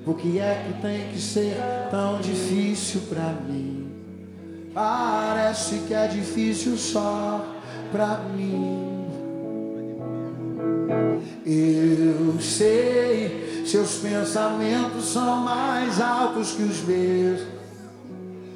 Por 0.05 0.16
que 0.16 0.38
é 0.38 0.64
que 0.66 0.81
tem 0.81 1.09
que 1.09 1.20
ser 1.20 1.57
tão 1.90 2.20
difícil 2.20 3.03
pra 3.09 3.33
mim? 3.48 3.90
Parece 4.72 5.79
que 5.87 5.94
é 5.94 6.07
difícil 6.07 6.77
só 6.77 7.44
pra 7.90 8.20
mim. 8.37 8.90
Eu 11.44 12.40
sei, 12.40 13.64
seus 13.66 13.96
pensamentos 13.96 15.07
são 15.07 15.38
mais 15.38 16.01
altos 16.01 16.53
que 16.53 16.62
os 16.62 16.81
meus. 16.85 17.40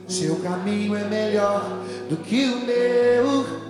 Seu 0.06 0.36
caminho 0.36 0.94
é 0.94 1.04
melhor 1.04 1.82
do 2.08 2.16
que 2.16 2.44
o 2.44 2.64
meu. 2.64 3.66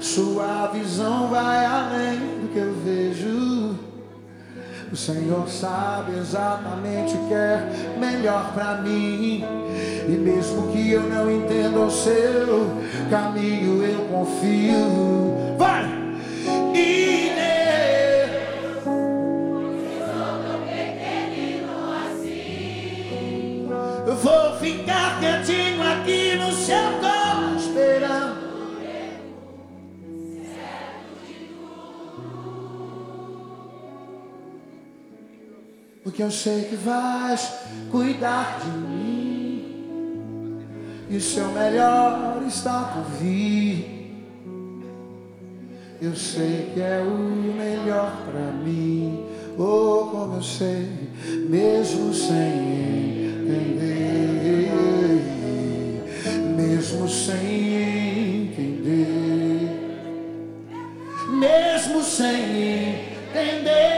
Sua 0.00 0.68
visão 0.68 1.28
vai 1.28 1.66
além 1.66 2.18
do 2.40 2.52
que 2.52 2.58
eu 2.58 2.74
vejo. 2.84 3.47
O 4.90 4.96
Senhor 4.96 5.46
sabe 5.48 6.18
exatamente 6.18 7.14
o 7.14 7.28
que 7.28 7.34
é 7.34 7.96
melhor 7.98 8.52
para 8.54 8.76
mim. 8.80 9.44
E 10.08 10.12
mesmo 10.12 10.72
que 10.72 10.92
eu 10.92 11.02
não 11.02 11.30
entenda 11.30 11.78
o 11.78 11.90
seu 11.90 12.70
caminho, 13.10 13.84
eu 13.84 14.06
confio. 14.06 15.56
Vai! 15.58 15.97
Porque 36.18 36.26
eu 36.26 36.32
sei 36.32 36.64
que 36.64 36.74
vais 36.74 37.48
cuidar 37.92 38.58
de 38.58 38.70
mim. 38.76 40.58
E 41.08 41.16
o 41.16 41.20
seu 41.20 41.46
melhor 41.52 42.42
está 42.44 42.92
por 42.92 43.04
vir. 43.20 44.26
Eu 46.02 46.16
sei 46.16 46.72
que 46.74 46.80
é 46.80 46.98
o 47.06 47.14
melhor 47.56 48.12
para 48.28 48.50
mim. 48.50 49.26
Oh, 49.56 50.08
como 50.10 50.34
eu 50.38 50.42
sei, 50.42 50.88
mesmo 51.48 52.12
sem 52.12 53.28
entender, 53.46 54.72
mesmo 56.56 57.08
sem 57.08 57.76
entender, 58.48 59.70
mesmo 61.30 62.02
sem 62.02 62.34
entender, 63.30 63.97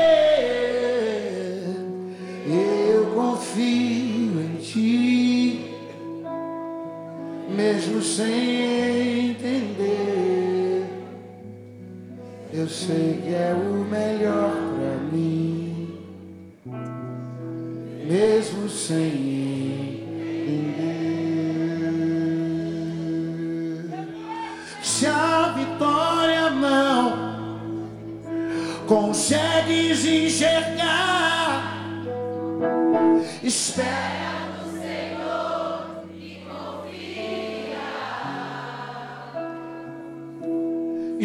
mesmo 8.01 8.03
sem 8.03 9.31
entender, 9.31 10.87
eu 12.53 12.67
sei 12.67 13.21
que 13.23 13.35
é 13.35 13.55
o 13.55 13.85
melhor 13.85 14.51
para 14.51 14.97
mim 15.13 15.99
mesmo 18.07 18.69
sem 18.69 20.07
entender. 20.49 20.81
Se 24.83 25.07
a 25.07 25.55
vitória 25.57 26.51
não 26.51 27.31
consegues 28.87 30.05
enxergar, 30.05 31.63
espera. 33.43 34.30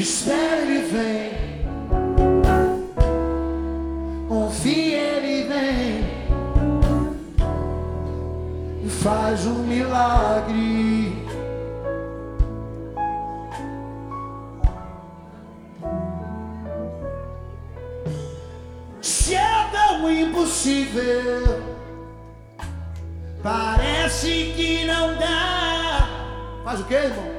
Espera, 0.06 0.62
ele 0.62 0.82
vem. 0.84 1.32
Confia, 4.28 5.02
ele 5.18 5.48
vem. 5.50 6.06
E 8.84 8.88
faz 8.88 9.48
um 9.48 9.64
milagre. 9.64 11.26
Se 19.02 19.34
é 19.34 19.70
tão 19.72 20.12
impossível, 20.12 21.64
parece 23.42 24.54
que 24.56 24.86
não 24.86 25.18
dá. 25.18 26.08
Faz 26.64 26.80
o 26.82 26.84
que, 26.84 26.94
irmão? 26.94 27.35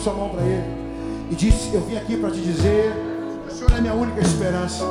Sua 0.00 0.14
mão 0.14 0.30
para 0.30 0.42
ele 0.42 0.64
e 1.30 1.34
diz: 1.34 1.72
Eu 1.72 1.82
vim 1.82 1.96
aqui 1.96 2.16
para 2.16 2.30
te 2.30 2.40
dizer: 2.40 2.92
O 3.46 3.50
Senhor 3.50 3.72
é 3.72 3.80
minha 3.80 3.94
única 3.94 4.20
esperança. 4.20 4.84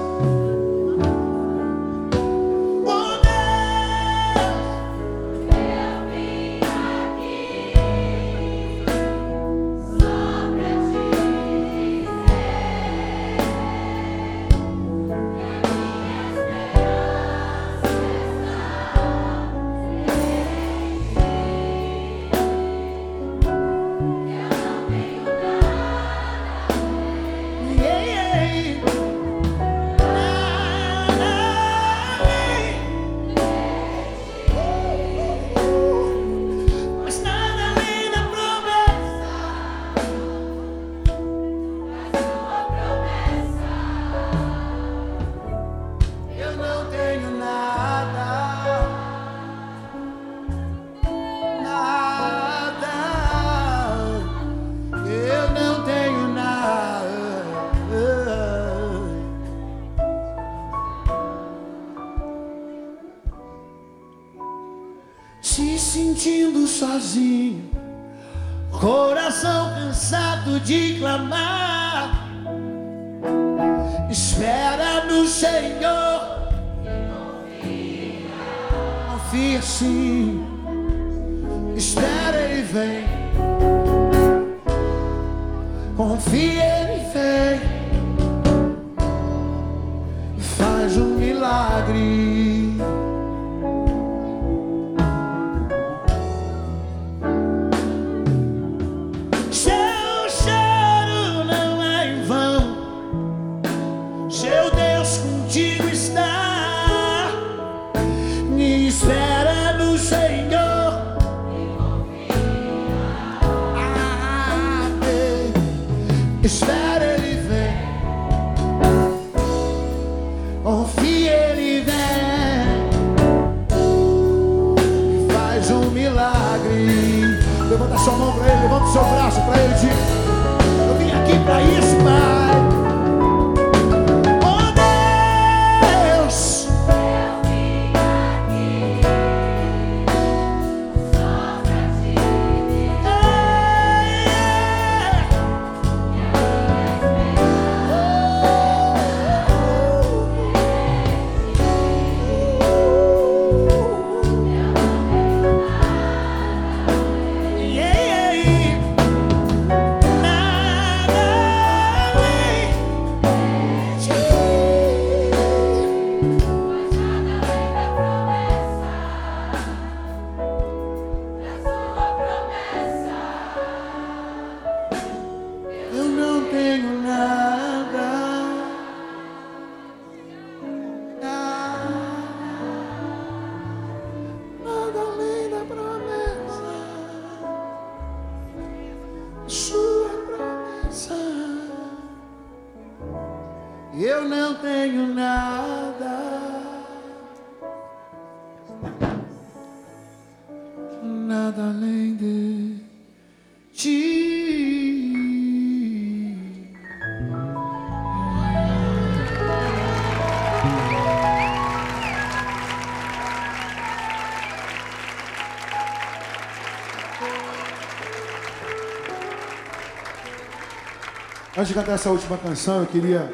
Antes 221.59 221.67
de 221.67 221.73
cantar 221.73 221.95
essa 221.95 222.09
última 222.09 222.37
canção, 222.37 222.79
eu 222.79 222.87
queria. 222.87 223.29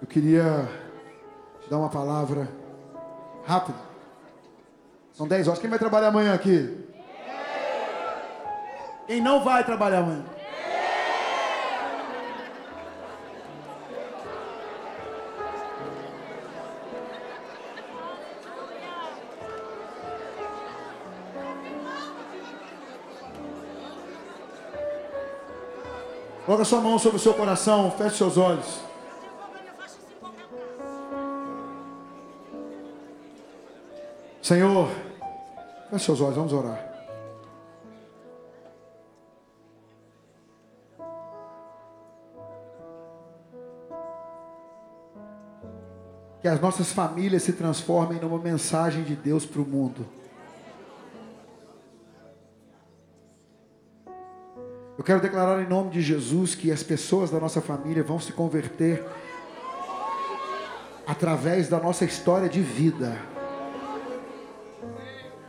Eu 0.00 0.08
queria 0.08 0.66
te 1.60 1.68
dar 1.68 1.76
uma 1.76 1.90
palavra 1.90 2.48
rápida. 3.44 3.76
São 5.12 5.28
10 5.28 5.48
horas. 5.48 5.60
Quem 5.60 5.68
vai 5.68 5.78
trabalhar 5.78 6.08
amanhã 6.08 6.32
aqui? 6.32 6.82
Quem 9.06 9.20
não 9.20 9.44
vai 9.44 9.62
trabalhar 9.64 9.98
amanhã? 9.98 10.24
Coloca 26.50 26.64
sua 26.64 26.80
mão 26.80 26.98
sobre 26.98 27.16
o 27.16 27.20
seu 27.20 27.32
coração, 27.32 27.92
feche 27.92 28.16
seus 28.16 28.36
olhos. 28.36 28.80
Senhor, 34.42 34.88
feche 35.90 36.04
seus 36.06 36.20
olhos, 36.20 36.34
vamos 36.34 36.52
orar. 36.52 36.84
Que 46.40 46.48
as 46.48 46.60
nossas 46.60 46.90
famílias 46.90 47.44
se 47.44 47.52
transformem 47.52 48.18
numa 48.18 48.38
mensagem 48.38 49.04
de 49.04 49.14
Deus 49.14 49.46
para 49.46 49.62
o 49.62 49.64
mundo. 49.64 50.04
Eu 55.00 55.04
quero 55.04 55.18
declarar 55.22 55.62
em 55.62 55.66
nome 55.66 55.88
de 55.88 56.02
Jesus 56.02 56.54
que 56.54 56.70
as 56.70 56.82
pessoas 56.82 57.30
da 57.30 57.40
nossa 57.40 57.62
família 57.62 58.02
vão 58.02 58.20
se 58.20 58.34
converter 58.34 59.02
através 61.06 61.70
da 61.70 61.80
nossa 61.80 62.04
história 62.04 62.50
de 62.50 62.60
vida. 62.60 63.16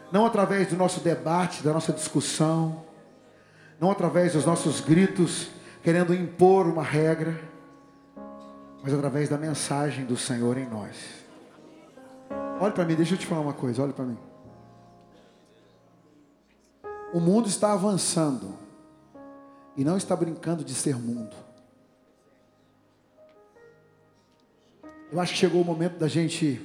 Não 0.09 0.25
através 0.25 0.69
do 0.69 0.77
nosso 0.77 1.01
debate, 1.01 1.63
da 1.63 1.73
nossa 1.73 1.91
discussão, 1.91 2.85
não 3.77 3.91
através 3.91 4.31
dos 4.31 4.45
nossos 4.45 4.79
gritos 4.79 5.49
querendo 5.83 6.13
impor 6.13 6.65
uma 6.65 6.81
regra, 6.81 7.37
mas 8.81 8.93
através 8.93 9.27
da 9.27 9.37
mensagem 9.37 10.05
do 10.05 10.15
Senhor 10.15 10.57
em 10.57 10.69
nós. 10.69 10.95
Olha 12.57 12.71
para 12.71 12.85
mim, 12.85 12.95
deixa 12.95 13.15
eu 13.15 13.17
te 13.17 13.27
falar 13.27 13.41
uma 13.41 13.51
coisa, 13.51 13.83
olha 13.83 13.91
para 13.91 14.05
mim. 14.05 14.17
O 17.13 17.19
mundo 17.19 17.49
está 17.49 17.73
avançando 17.73 18.70
e 19.75 19.83
não 19.83 19.97
está 19.97 20.15
brincando 20.15 20.63
de 20.63 20.73
ser 20.73 20.95
mundo. 20.95 21.35
Eu 25.11 25.19
acho 25.19 25.33
que 25.33 25.39
chegou 25.39 25.61
o 25.61 25.65
momento 25.65 25.97
da 25.97 26.07
gente. 26.07 26.61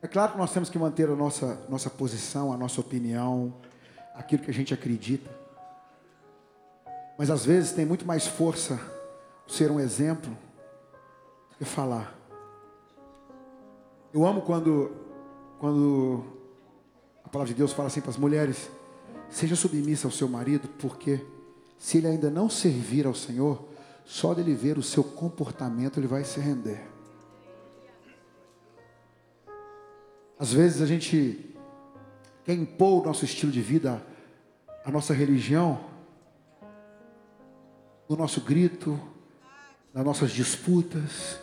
É 0.00 0.06
claro 0.06 0.32
que 0.32 0.38
nós 0.38 0.52
temos 0.52 0.70
que 0.70 0.78
manter 0.78 1.08
a 1.08 1.16
nossa, 1.16 1.60
nossa 1.68 1.90
posição, 1.90 2.52
a 2.52 2.56
nossa 2.56 2.80
opinião, 2.80 3.52
aquilo 4.14 4.42
que 4.42 4.50
a 4.50 4.54
gente 4.54 4.72
acredita. 4.72 5.28
Mas 7.18 7.30
às 7.30 7.44
vezes 7.44 7.72
tem 7.72 7.84
muito 7.84 8.06
mais 8.06 8.26
força 8.26 8.80
ser 9.46 9.72
um 9.72 9.80
exemplo 9.80 10.36
que 11.58 11.64
falar. 11.64 12.14
Eu 14.14 14.24
amo 14.24 14.40
quando, 14.42 14.92
quando 15.58 16.24
a 17.24 17.28
palavra 17.28 17.52
de 17.52 17.58
Deus 17.58 17.72
fala 17.72 17.88
assim 17.88 18.00
para 18.00 18.10
as 18.10 18.16
mulheres: 18.16 18.70
seja 19.30 19.56
submissa 19.56 20.06
ao 20.06 20.12
seu 20.12 20.28
marido, 20.28 20.68
porque 20.78 21.24
se 21.78 21.98
ele 21.98 22.08
ainda 22.08 22.30
não 22.30 22.48
servir 22.48 23.06
ao 23.06 23.14
Senhor, 23.14 23.68
só 24.04 24.34
dele 24.34 24.54
ver 24.54 24.78
o 24.78 24.82
seu 24.82 25.04
comportamento 25.04 25.98
ele 25.98 26.06
vai 26.06 26.24
se 26.24 26.40
render. 26.40 26.80
Às 30.38 30.52
vezes 30.52 30.80
a 30.80 30.86
gente 30.86 31.54
quer 32.44 32.54
impor 32.54 33.02
o 33.02 33.06
nosso 33.06 33.24
estilo 33.24 33.52
de 33.52 33.60
vida, 33.60 34.02
a 34.84 34.90
nossa 34.90 35.12
religião, 35.12 35.80
no 38.08 38.16
nosso 38.16 38.40
grito, 38.40 38.98
nas 39.92 40.04
nossas 40.04 40.30
disputas, 40.30 41.38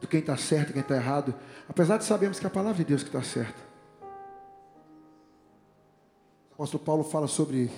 do 0.00 0.06
quem 0.06 0.20
está 0.20 0.36
certo 0.36 0.70
e 0.70 0.72
quem 0.72 0.82
está 0.82 0.96
errado, 0.96 1.34
apesar 1.68 1.98
de 1.98 2.04
sabermos 2.04 2.38
que 2.38 2.46
é 2.46 2.48
a 2.48 2.50
palavra 2.50 2.78
de 2.78 2.84
Deus 2.84 3.02
que 3.02 3.08
está 3.08 3.22
certa. 3.22 3.67
O 6.58 6.62
apóstolo 6.62 6.82
Paulo 6.82 7.04
fala 7.04 7.28
sobre 7.28 7.70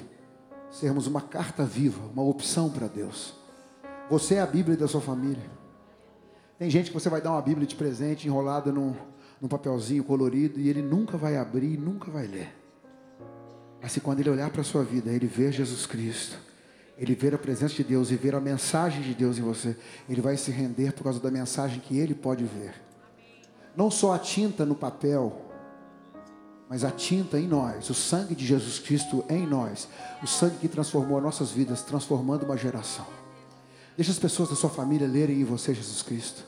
sermos 0.70 1.06
uma 1.06 1.20
carta 1.20 1.66
viva, 1.66 2.00
uma 2.14 2.22
opção 2.22 2.70
para 2.70 2.86
Deus. 2.86 3.34
Você 4.08 4.36
é 4.36 4.40
a 4.40 4.46
Bíblia 4.46 4.74
da 4.74 4.88
sua 4.88 5.02
família. 5.02 5.44
Tem 6.58 6.70
gente 6.70 6.86
que 6.86 6.94
você 6.94 7.10
vai 7.10 7.20
dar 7.20 7.32
uma 7.32 7.42
Bíblia 7.42 7.66
de 7.66 7.74
presente 7.74 8.26
enrolada 8.26 8.72
num, 8.72 8.96
num 9.38 9.48
papelzinho 9.48 10.02
colorido 10.02 10.58
e 10.58 10.66
ele 10.70 10.80
nunca 10.80 11.18
vai 11.18 11.36
abrir, 11.36 11.76
nunca 11.76 12.10
vai 12.10 12.26
ler. 12.26 12.56
Mas 13.82 13.92
se 13.92 14.00
quando 14.00 14.20
ele 14.20 14.30
olhar 14.30 14.48
para 14.48 14.62
a 14.62 14.64
sua 14.64 14.82
vida, 14.82 15.10
ele 15.10 15.26
ver 15.26 15.52
Jesus 15.52 15.84
Cristo, 15.84 16.38
ele 16.96 17.14
ver 17.14 17.34
a 17.34 17.38
presença 17.38 17.74
de 17.74 17.84
Deus 17.84 18.10
e 18.10 18.16
ver 18.16 18.34
a 18.34 18.40
mensagem 18.40 19.02
de 19.02 19.12
Deus 19.12 19.36
em 19.36 19.42
você, 19.42 19.76
ele 20.08 20.22
vai 20.22 20.38
se 20.38 20.50
render 20.50 20.94
por 20.94 21.04
causa 21.04 21.20
da 21.20 21.30
mensagem 21.30 21.80
que 21.80 21.98
ele 21.98 22.14
pode 22.14 22.44
ver. 22.44 22.72
Não 23.76 23.90
só 23.90 24.14
a 24.14 24.18
tinta 24.18 24.64
no 24.64 24.74
papel, 24.74 25.49
mas 26.70 26.84
a 26.84 26.90
tinta 26.92 27.36
em 27.36 27.48
nós, 27.48 27.90
o 27.90 27.94
sangue 27.94 28.32
de 28.32 28.46
Jesus 28.46 28.78
Cristo 28.78 29.24
em 29.28 29.44
nós, 29.44 29.88
o 30.22 30.26
sangue 30.28 30.54
que 30.60 30.68
transformou 30.68 31.18
as 31.18 31.24
nossas 31.24 31.50
vidas, 31.50 31.82
transformando 31.82 32.44
uma 32.44 32.56
geração. 32.56 33.04
Deixa 33.96 34.12
as 34.12 34.20
pessoas 34.20 34.50
da 34.50 34.54
sua 34.54 34.70
família 34.70 35.08
lerem 35.08 35.40
em 35.40 35.44
você 35.44 35.74
Jesus 35.74 36.00
Cristo. 36.00 36.44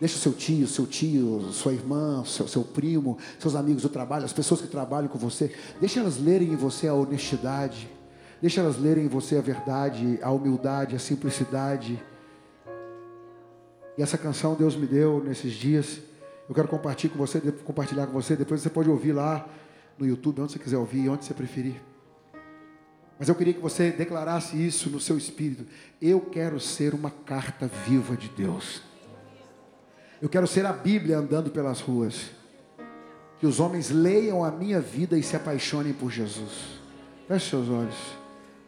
Deixa 0.00 0.16
o 0.16 0.18
seu 0.18 0.32
tio, 0.32 0.66
seu 0.66 0.88
tio, 0.88 1.52
sua 1.52 1.72
irmã, 1.72 2.24
seu, 2.26 2.48
seu 2.48 2.64
primo, 2.64 3.16
seus 3.38 3.54
amigos 3.54 3.84
do 3.84 3.88
trabalho, 3.88 4.24
as 4.24 4.32
pessoas 4.32 4.60
que 4.60 4.66
trabalham 4.66 5.06
com 5.06 5.18
você, 5.18 5.54
deixa 5.78 6.00
elas 6.00 6.18
lerem 6.18 6.52
em 6.52 6.56
você 6.56 6.88
a 6.88 6.94
honestidade, 6.94 7.88
deixa 8.42 8.60
elas 8.60 8.76
lerem 8.76 9.04
em 9.04 9.08
você 9.08 9.36
a 9.36 9.40
verdade, 9.40 10.18
a 10.20 10.32
humildade, 10.32 10.96
a 10.96 10.98
simplicidade. 10.98 12.02
E 13.96 14.02
essa 14.02 14.18
canção 14.18 14.56
Deus 14.56 14.74
me 14.74 14.88
deu 14.88 15.22
nesses 15.22 15.52
dias. 15.52 16.09
Eu 16.50 16.54
quero 16.54 16.66
compartilhar 16.66 17.12
com 17.12 17.18
você, 17.18 17.40
compartilhar 17.40 18.08
com 18.08 18.12
você. 18.12 18.34
Depois 18.34 18.60
você 18.60 18.68
pode 18.68 18.90
ouvir 18.90 19.12
lá 19.12 19.48
no 19.96 20.04
YouTube, 20.04 20.40
onde 20.40 20.50
você 20.50 20.58
quiser 20.58 20.78
ouvir, 20.78 21.08
onde 21.08 21.24
você 21.24 21.32
preferir. 21.32 21.80
Mas 23.16 23.28
eu 23.28 23.36
queria 23.36 23.54
que 23.54 23.60
você 23.60 23.92
declarasse 23.92 24.56
isso 24.56 24.90
no 24.90 24.98
seu 24.98 25.16
espírito. 25.16 25.64
Eu 26.02 26.20
quero 26.20 26.58
ser 26.58 26.92
uma 26.92 27.08
carta 27.08 27.70
viva 27.86 28.16
de 28.16 28.28
Deus. 28.30 28.82
Eu 30.20 30.28
quero 30.28 30.44
ser 30.48 30.66
a 30.66 30.72
Bíblia 30.72 31.18
andando 31.18 31.50
pelas 31.50 31.80
ruas. 31.80 32.32
Que 33.38 33.46
os 33.46 33.60
homens 33.60 33.90
leiam 33.90 34.44
a 34.44 34.50
minha 34.50 34.80
vida 34.80 35.16
e 35.16 35.22
se 35.22 35.36
apaixonem 35.36 35.92
por 35.92 36.10
Jesus. 36.10 36.80
Feche 37.28 37.48
seus 37.48 37.68
olhos. 37.68 37.96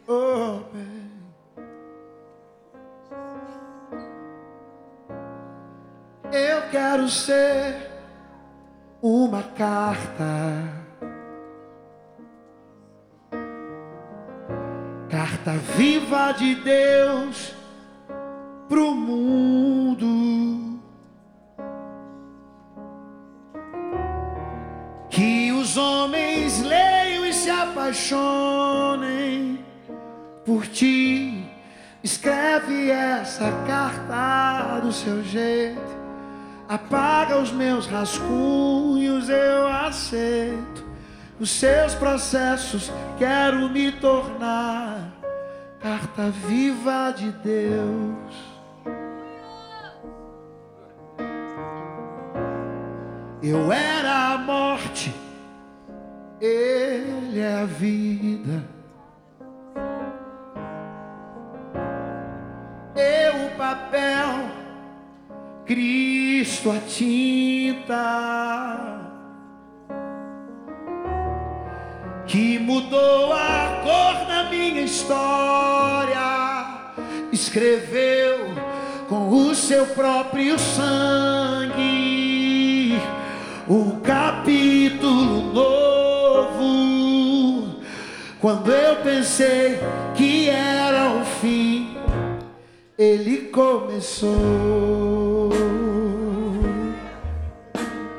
Oh, 0.07 0.61
man. 0.73 1.12
Eu 6.33 6.63
quero 6.71 7.11
ser 7.11 7.91
uma 9.03 9.43
carta. 9.43 10.25
Carta 15.11 15.51
viva 15.77 16.33
de 16.33 16.55
Deus 16.55 17.55
pro 18.67 18.95
mundo. 18.95 20.81
Que 25.11 25.53
os 25.53 25.77
homens 25.77 26.63
leiam 26.63 27.27
e 27.27 27.33
se 27.35 27.51
apaixonem 27.51 29.63
por 30.47 30.67
ti. 30.67 31.47
Escreve 32.03 32.91
essa 32.91 33.53
carta 33.67 34.81
do 34.81 34.91
seu 34.91 35.23
jeito. 35.23 36.02
Apaga 36.73 37.37
os 37.37 37.53
meus 37.53 37.87
rascunhos, 37.87 39.29
eu 39.29 39.69
aceito. 39.69 40.83
Os 41.39 41.51
seus 41.51 41.95
processos, 41.95 42.91
quero 43.19 43.69
me 43.69 43.93
tornar 43.93 45.13
carta 45.81 46.31
viva 46.31 47.13
de 47.15 47.31
Deus. 47.31 48.53
Eu 53.43 53.71
era 53.71 54.33
a 54.33 54.39
morte, 54.39 55.15
Ele 56.41 57.39
é 57.39 57.61
a 57.61 57.67
vida. 57.67 58.65
Eu 62.97 63.47
o 63.49 63.51
papel, 63.59 64.52
Cristo 65.73 66.71
a 66.71 66.79
tinta. 66.81 67.97
Que 72.27 72.59
mudou 72.59 73.33
a 73.33 73.81
cor 73.83 74.27
da 74.27 74.51
minha 74.51 74.83
história, 74.83 76.19
escreveu 77.33 78.55
com 79.09 79.31
o 79.31 79.55
seu 79.55 79.87
próprio 79.87 80.59
sangue 80.59 81.81
um 83.67 83.99
capítulo 84.01 85.55
novo. 85.55 86.63
Quando 88.39 88.71
eu 88.71 88.97
pensei 88.97 89.81
que 90.15 90.51
era 90.51 91.13
o 91.13 91.25
fim, 91.41 91.72
ele 93.03 93.49
começou 93.49 94.31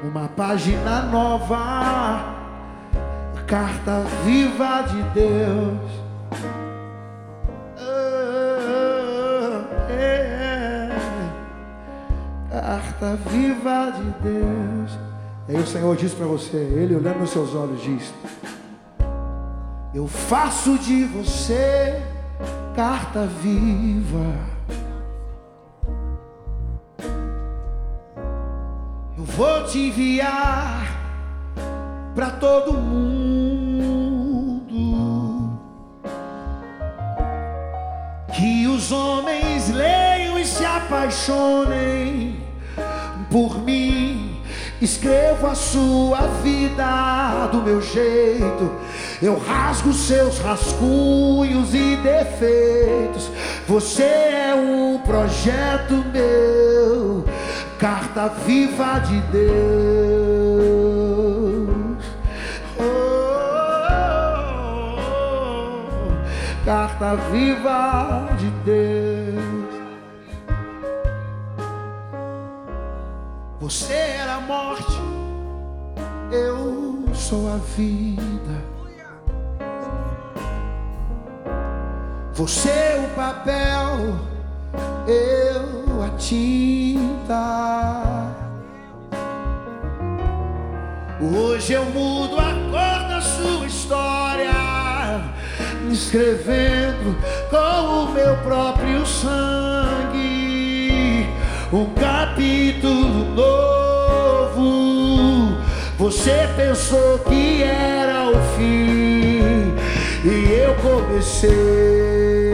uma 0.04 0.28
página 0.28 1.04
nova, 1.04 2.36
carta 3.48 4.02
viva 4.26 4.82
de 4.82 5.02
Deus. 5.14 5.90
Ah, 7.78 9.64
é. 9.90 10.90
Carta 12.52 13.16
viva 13.30 13.92
de 13.92 14.04
Deus. 14.22 14.92
E 15.48 15.56
aí 15.56 15.62
o 15.62 15.68
Senhor 15.68 15.96
diz 15.96 16.14
para 16.14 16.26
você, 16.26 16.58
Ele 16.58 16.96
olhando 16.96 17.20
nos 17.20 17.30
seus 17.30 17.56
olhos 17.56 17.82
diz: 17.82 18.14
Eu 19.94 20.08
faço 20.08 20.78
de 20.78 21.06
você 21.06 22.02
carta 22.76 23.26
viva. 23.26 24.53
Eu 29.16 29.26
vou 29.26 29.64
te 29.66 29.78
enviar 29.78 30.88
para 32.16 32.32
todo 32.32 32.74
mundo. 32.74 33.14
Que 38.36 38.68
os 38.68 38.92
homens 38.92 39.70
leiam 39.70 40.40
e 40.40 40.46
se 40.46 40.66
apaixonem 40.66 42.42
por 43.30 43.60
mim. 43.60 44.42
Escrevo 44.82 45.48
a 45.48 45.56
sua 45.56 46.28
vida 46.44 47.48
do 47.52 47.62
meu 47.62 47.82
jeito. 47.82 48.70
Eu 49.22 49.38
rasgo 49.38 49.94
seus 49.94 50.40
rascunhos 50.40 51.74
e 51.74 51.96
defeitos. 51.98 53.32
Você 53.68 54.04
é 54.04 54.54
um 54.56 54.98
projeto 54.98 56.04
meu, 56.12 57.24
carta 57.84 58.30
viva 58.30 59.00
de 59.00 59.20
Deus. 59.24 59.44
Oh, 62.80 62.86
carta 66.64 67.16
viva 67.30 68.30
de 68.38 68.50
Deus. 68.64 69.44
Você 73.60 73.94
era 73.94 74.36
a 74.36 74.40
morte, 74.40 74.98
eu 76.32 77.04
sou 77.14 77.54
a 77.54 77.58
vida. 77.58 78.64
Você 82.34 82.70
é 82.70 83.06
o 83.06 83.10
papel, 83.14 84.33
eu 85.08 86.04
a 86.04 86.10
tinta. 86.18 87.64
Hoje 91.22 91.74
eu 91.74 91.86
mudo 91.86 92.38
a 92.38 92.54
cor 92.72 93.08
da 93.08 93.22
sua 93.22 93.66
história, 93.66 94.52
escrevendo 95.92 97.18
com 97.50 98.04
o 98.04 98.12
meu 98.14 98.36
próprio 98.38 99.06
sangue 99.06 101.28
um 101.72 101.86
capítulo 101.96 103.36
novo. 103.36 104.64
Você 105.98 106.48
pensou 106.56 107.20
que 107.20 107.64
era 107.64 108.30
o 108.30 108.36
fim 108.56 109.74
e 110.24 110.52
eu 110.52 110.74
comecei. 110.76 112.53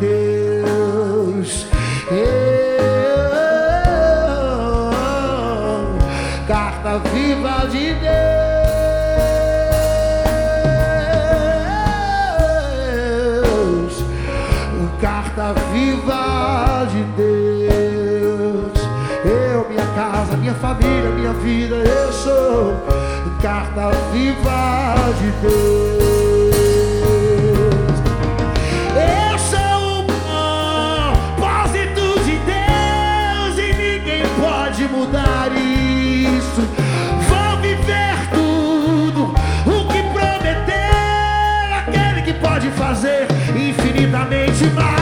Deus. 0.00 1.66
Eu, 2.10 2.78
viva 7.12 7.66
de 7.70 7.94
Deus. 7.94 8.08
Carta 15.00 15.54
viva 15.72 16.86
de 16.90 17.02
Deus. 17.16 18.78
Eu, 19.24 19.68
minha 19.68 19.86
casa, 19.94 20.36
minha 20.36 20.54
família, 20.54 21.10
minha 21.10 21.32
vida, 21.34 21.76
eu 21.76 22.12
sou 22.12 22.76
carta 23.42 23.90
viva 24.12 24.94
de 25.20 25.30
Deus. 25.42 25.97
Infinitamente 44.28 44.70
mais. 44.74 44.97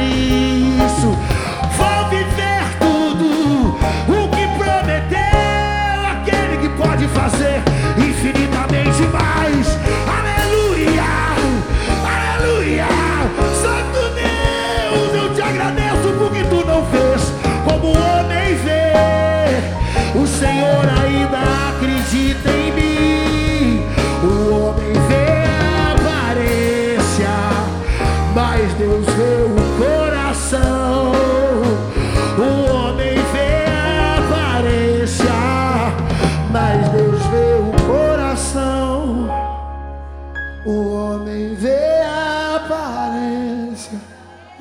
Isso. 0.00 1.16
Vou 1.76 2.08
viver 2.10 2.64
tudo 2.80 3.78
o 4.08 4.28
que 4.28 4.46
prometeu, 4.58 6.06
aquele 6.12 6.56
que 6.58 6.68
pode 6.70 7.06
fazer 7.08 7.62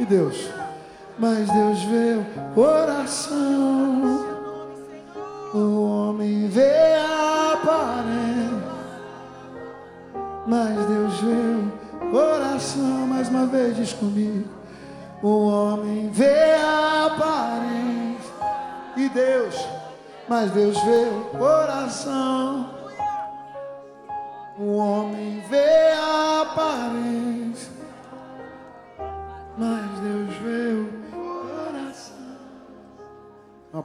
Deus, 0.08 0.50
mas 1.20 1.50
Deus 1.50 1.84
vê 1.84 2.16
o 2.16 2.54
coração. 2.54 4.26
O 5.54 5.84
homem 5.84 6.48
vê 6.48 6.96
a 6.96 7.54
aparência, 7.54 8.64
mas 10.46 10.76
Deus 10.86 11.20
vê 11.20 12.06
o 12.06 12.12
coração. 12.12 13.08
Mais 13.08 13.30
uma 13.30 13.46
vez 13.48 13.76
diz 13.76 13.94
comigo. 13.94 14.48
O 15.22 15.48
homem 15.48 16.10
vê 16.12 16.54
a 16.54 17.06
aparência 17.08 18.34
e 18.96 19.10
Deus, 19.10 19.56
mas 20.30 20.52
Deus 20.52 20.78
vê 20.84 21.08
o 21.10 21.38
coração. 21.38 22.70
O 24.60 24.78
homem 24.78 25.37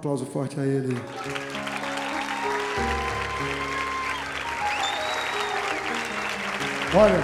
aplauso 0.03 0.27
forte 0.27 0.59
a 0.59 0.67
ele. 0.67 0.97
Olha, 6.93 7.23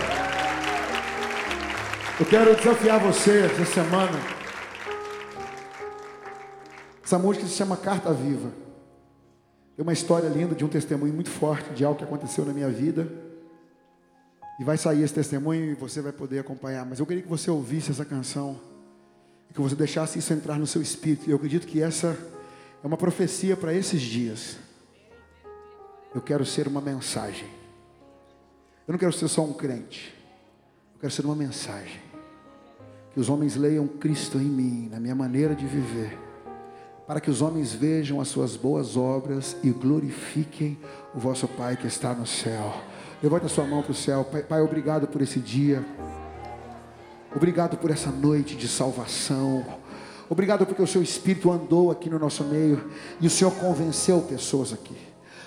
eu 2.20 2.26
quero 2.26 2.54
desafiar 2.54 3.00
você 3.00 3.46
essa 3.46 3.64
semana. 3.64 4.16
Essa 7.02 7.18
música 7.18 7.44
se 7.46 7.54
chama 7.54 7.76
Carta 7.76 8.12
Viva. 8.12 8.52
É 9.76 9.82
uma 9.82 9.92
história 9.92 10.28
linda 10.28 10.54
de 10.54 10.64
um 10.64 10.68
testemunho 10.68 11.12
muito 11.12 11.30
forte 11.30 11.70
de 11.70 11.84
algo 11.84 11.98
que 11.98 12.04
aconteceu 12.04 12.44
na 12.44 12.52
minha 12.52 12.68
vida. 12.68 13.08
E 14.60 14.62
vai 14.62 14.76
sair 14.76 15.02
esse 15.02 15.14
testemunho 15.14 15.64
e 15.64 15.74
você 15.74 16.00
vai 16.00 16.12
poder 16.12 16.38
acompanhar. 16.38 16.86
Mas 16.86 17.00
eu 17.00 17.06
queria 17.06 17.24
que 17.24 17.28
você 17.28 17.50
ouvisse 17.50 17.90
essa 17.90 18.04
canção. 18.04 18.56
Que 19.52 19.60
você 19.60 19.74
deixasse 19.74 20.20
isso 20.20 20.32
entrar 20.32 20.60
no 20.60 20.66
seu 20.66 20.80
espírito. 20.80 21.28
E 21.28 21.32
eu 21.32 21.36
acredito 21.36 21.66
que 21.66 21.82
essa 21.82 22.16
é 22.82 22.86
uma 22.86 22.96
profecia 22.96 23.56
para 23.56 23.74
esses 23.74 24.00
dias. 24.00 24.56
Eu 26.14 26.20
quero 26.20 26.44
ser 26.46 26.68
uma 26.68 26.80
mensagem. 26.80 27.48
Eu 28.86 28.92
não 28.92 28.98
quero 28.98 29.12
ser 29.12 29.28
só 29.28 29.42
um 29.42 29.52
crente. 29.52 30.14
Eu 30.94 31.00
quero 31.00 31.12
ser 31.12 31.24
uma 31.24 31.34
mensagem. 31.34 32.00
Que 33.12 33.20
os 33.20 33.28
homens 33.28 33.56
leiam 33.56 33.86
Cristo 33.86 34.38
em 34.38 34.44
mim, 34.44 34.88
na 34.90 35.00
minha 35.00 35.14
maneira 35.14 35.54
de 35.54 35.66
viver. 35.66 36.16
Para 37.06 37.20
que 37.20 37.30
os 37.30 37.42
homens 37.42 37.72
vejam 37.72 38.20
as 38.20 38.28
suas 38.28 38.56
boas 38.56 38.96
obras 38.96 39.56
e 39.62 39.70
glorifiquem 39.70 40.78
o 41.14 41.18
vosso 41.18 41.48
Pai 41.48 41.76
que 41.76 41.86
está 41.86 42.14
no 42.14 42.26
céu. 42.26 42.74
Levanta 43.22 43.46
a 43.46 43.48
sua 43.48 43.64
mão 43.64 43.82
para 43.82 43.92
o 43.92 43.94
céu. 43.94 44.24
Pai, 44.24 44.42
Pai, 44.42 44.60
obrigado 44.60 45.08
por 45.08 45.20
esse 45.20 45.40
dia. 45.40 45.84
Obrigado 47.34 47.76
por 47.76 47.90
essa 47.90 48.10
noite 48.10 48.56
de 48.56 48.68
salvação. 48.68 49.64
Obrigado 50.30 50.66
porque 50.66 50.82
o 50.82 50.86
seu 50.86 51.02
Espírito 51.02 51.50
andou 51.50 51.90
aqui 51.90 52.10
no 52.10 52.18
nosso 52.18 52.44
meio 52.44 52.90
e 53.20 53.26
o 53.26 53.30
Senhor 53.30 53.50
convenceu 53.52 54.20
pessoas 54.20 54.72
aqui. 54.72 54.96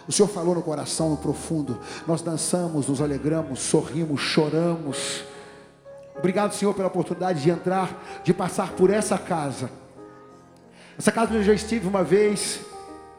O 0.07 0.11
Senhor 0.11 0.27
falou 0.27 0.55
no 0.55 0.61
coração, 0.61 1.09
no 1.09 1.17
profundo. 1.17 1.79
Nós 2.07 2.21
dançamos, 2.21 2.87
nos 2.87 3.01
alegramos, 3.01 3.59
sorrimos, 3.59 4.21
choramos. 4.21 5.23
Obrigado, 6.17 6.53
Senhor, 6.53 6.73
pela 6.73 6.87
oportunidade 6.87 7.41
de 7.41 7.49
entrar, 7.49 8.21
de 8.23 8.33
passar 8.33 8.73
por 8.73 8.89
essa 8.89 9.17
casa. 9.17 9.69
Essa 10.97 11.11
casa 11.11 11.33
eu 11.33 11.43
já 11.43 11.53
estive 11.53 11.87
uma 11.87 12.03
vez, 12.03 12.59